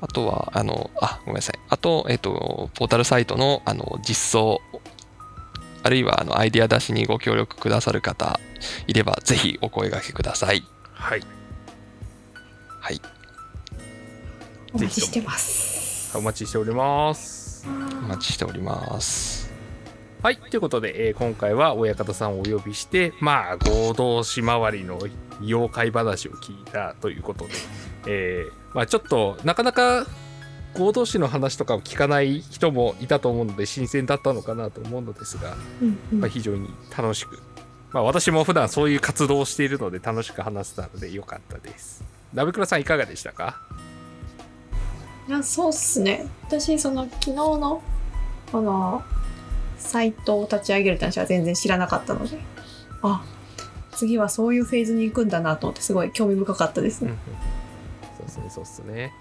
[0.00, 1.58] あとは、あの、あ、ごめんなさい。
[1.70, 4.60] あと、えっ、と、ポータルサイトの、あの、実装、
[5.82, 8.38] あるいは、あの、アイディア出しにご協力くださる方
[8.86, 10.62] いれば、ぜひお声掛けください。
[10.92, 11.22] はい
[12.80, 13.00] はい。
[14.74, 16.16] お待ちしてます。
[16.16, 17.68] お待ちしておりますお
[18.08, 19.45] 待ちしております。
[20.26, 24.98] はいということで、えー今回は親方さんをお呼びしてまあ合同市回りの
[25.40, 27.52] 妖怪話を聞いたということで、
[28.08, 30.04] えーまあちょっとなかなか
[30.74, 36.20] 合同市の話とかを聞かない人もいたと思うので新鮮だったのかなと思うのですが、うんうん。
[36.22, 37.38] まあ、非常に楽しく、
[37.92, 42.02] まあ、私も普段そういう活動をしているので楽しく話せたのでよかったです。
[42.34, 43.60] 鍋倉さんいかがでしたか？
[45.28, 46.26] いやそうっすね。
[46.48, 47.80] 私その昨日の
[48.50, 49.04] この
[49.86, 52.38] サイトを立ち上げるって話は全然知らなかったので
[53.02, 53.24] あ
[53.92, 57.14] 次はそういうフェーズに行くんだなと思ってすごい興味深かったですね、
[58.18, 59.12] そうですね、そうですね。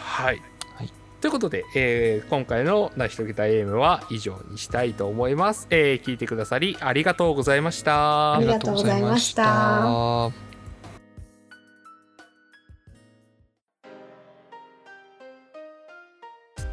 [0.00, 0.42] はい。
[0.76, 5.66] はいということで、えー今回の成し遂げたエイムは以上にしたいと思います。
[5.70, 7.02] えー聞いてくださりあり。
[7.04, 10.53] がとうございましたありがとうございました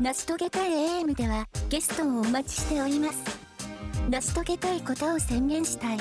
[0.01, 3.23] 成し遂げたいエームではゲストをお待ちしております。
[4.09, 5.97] 成し遂げたいことを宣言したい。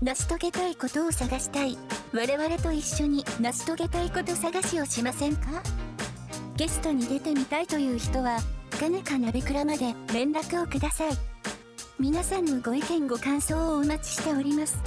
[0.00, 1.76] 成し遂げたいことを探したい。
[2.14, 5.62] 我々と一緒に成し遂げたいこと探しをしませんか？
[6.56, 8.38] ゲストに出てみたいという人は
[8.70, 11.12] かねかなべくらまで連絡をください。
[11.98, 14.78] 皆さんのご意見ご感想をお待ちしております。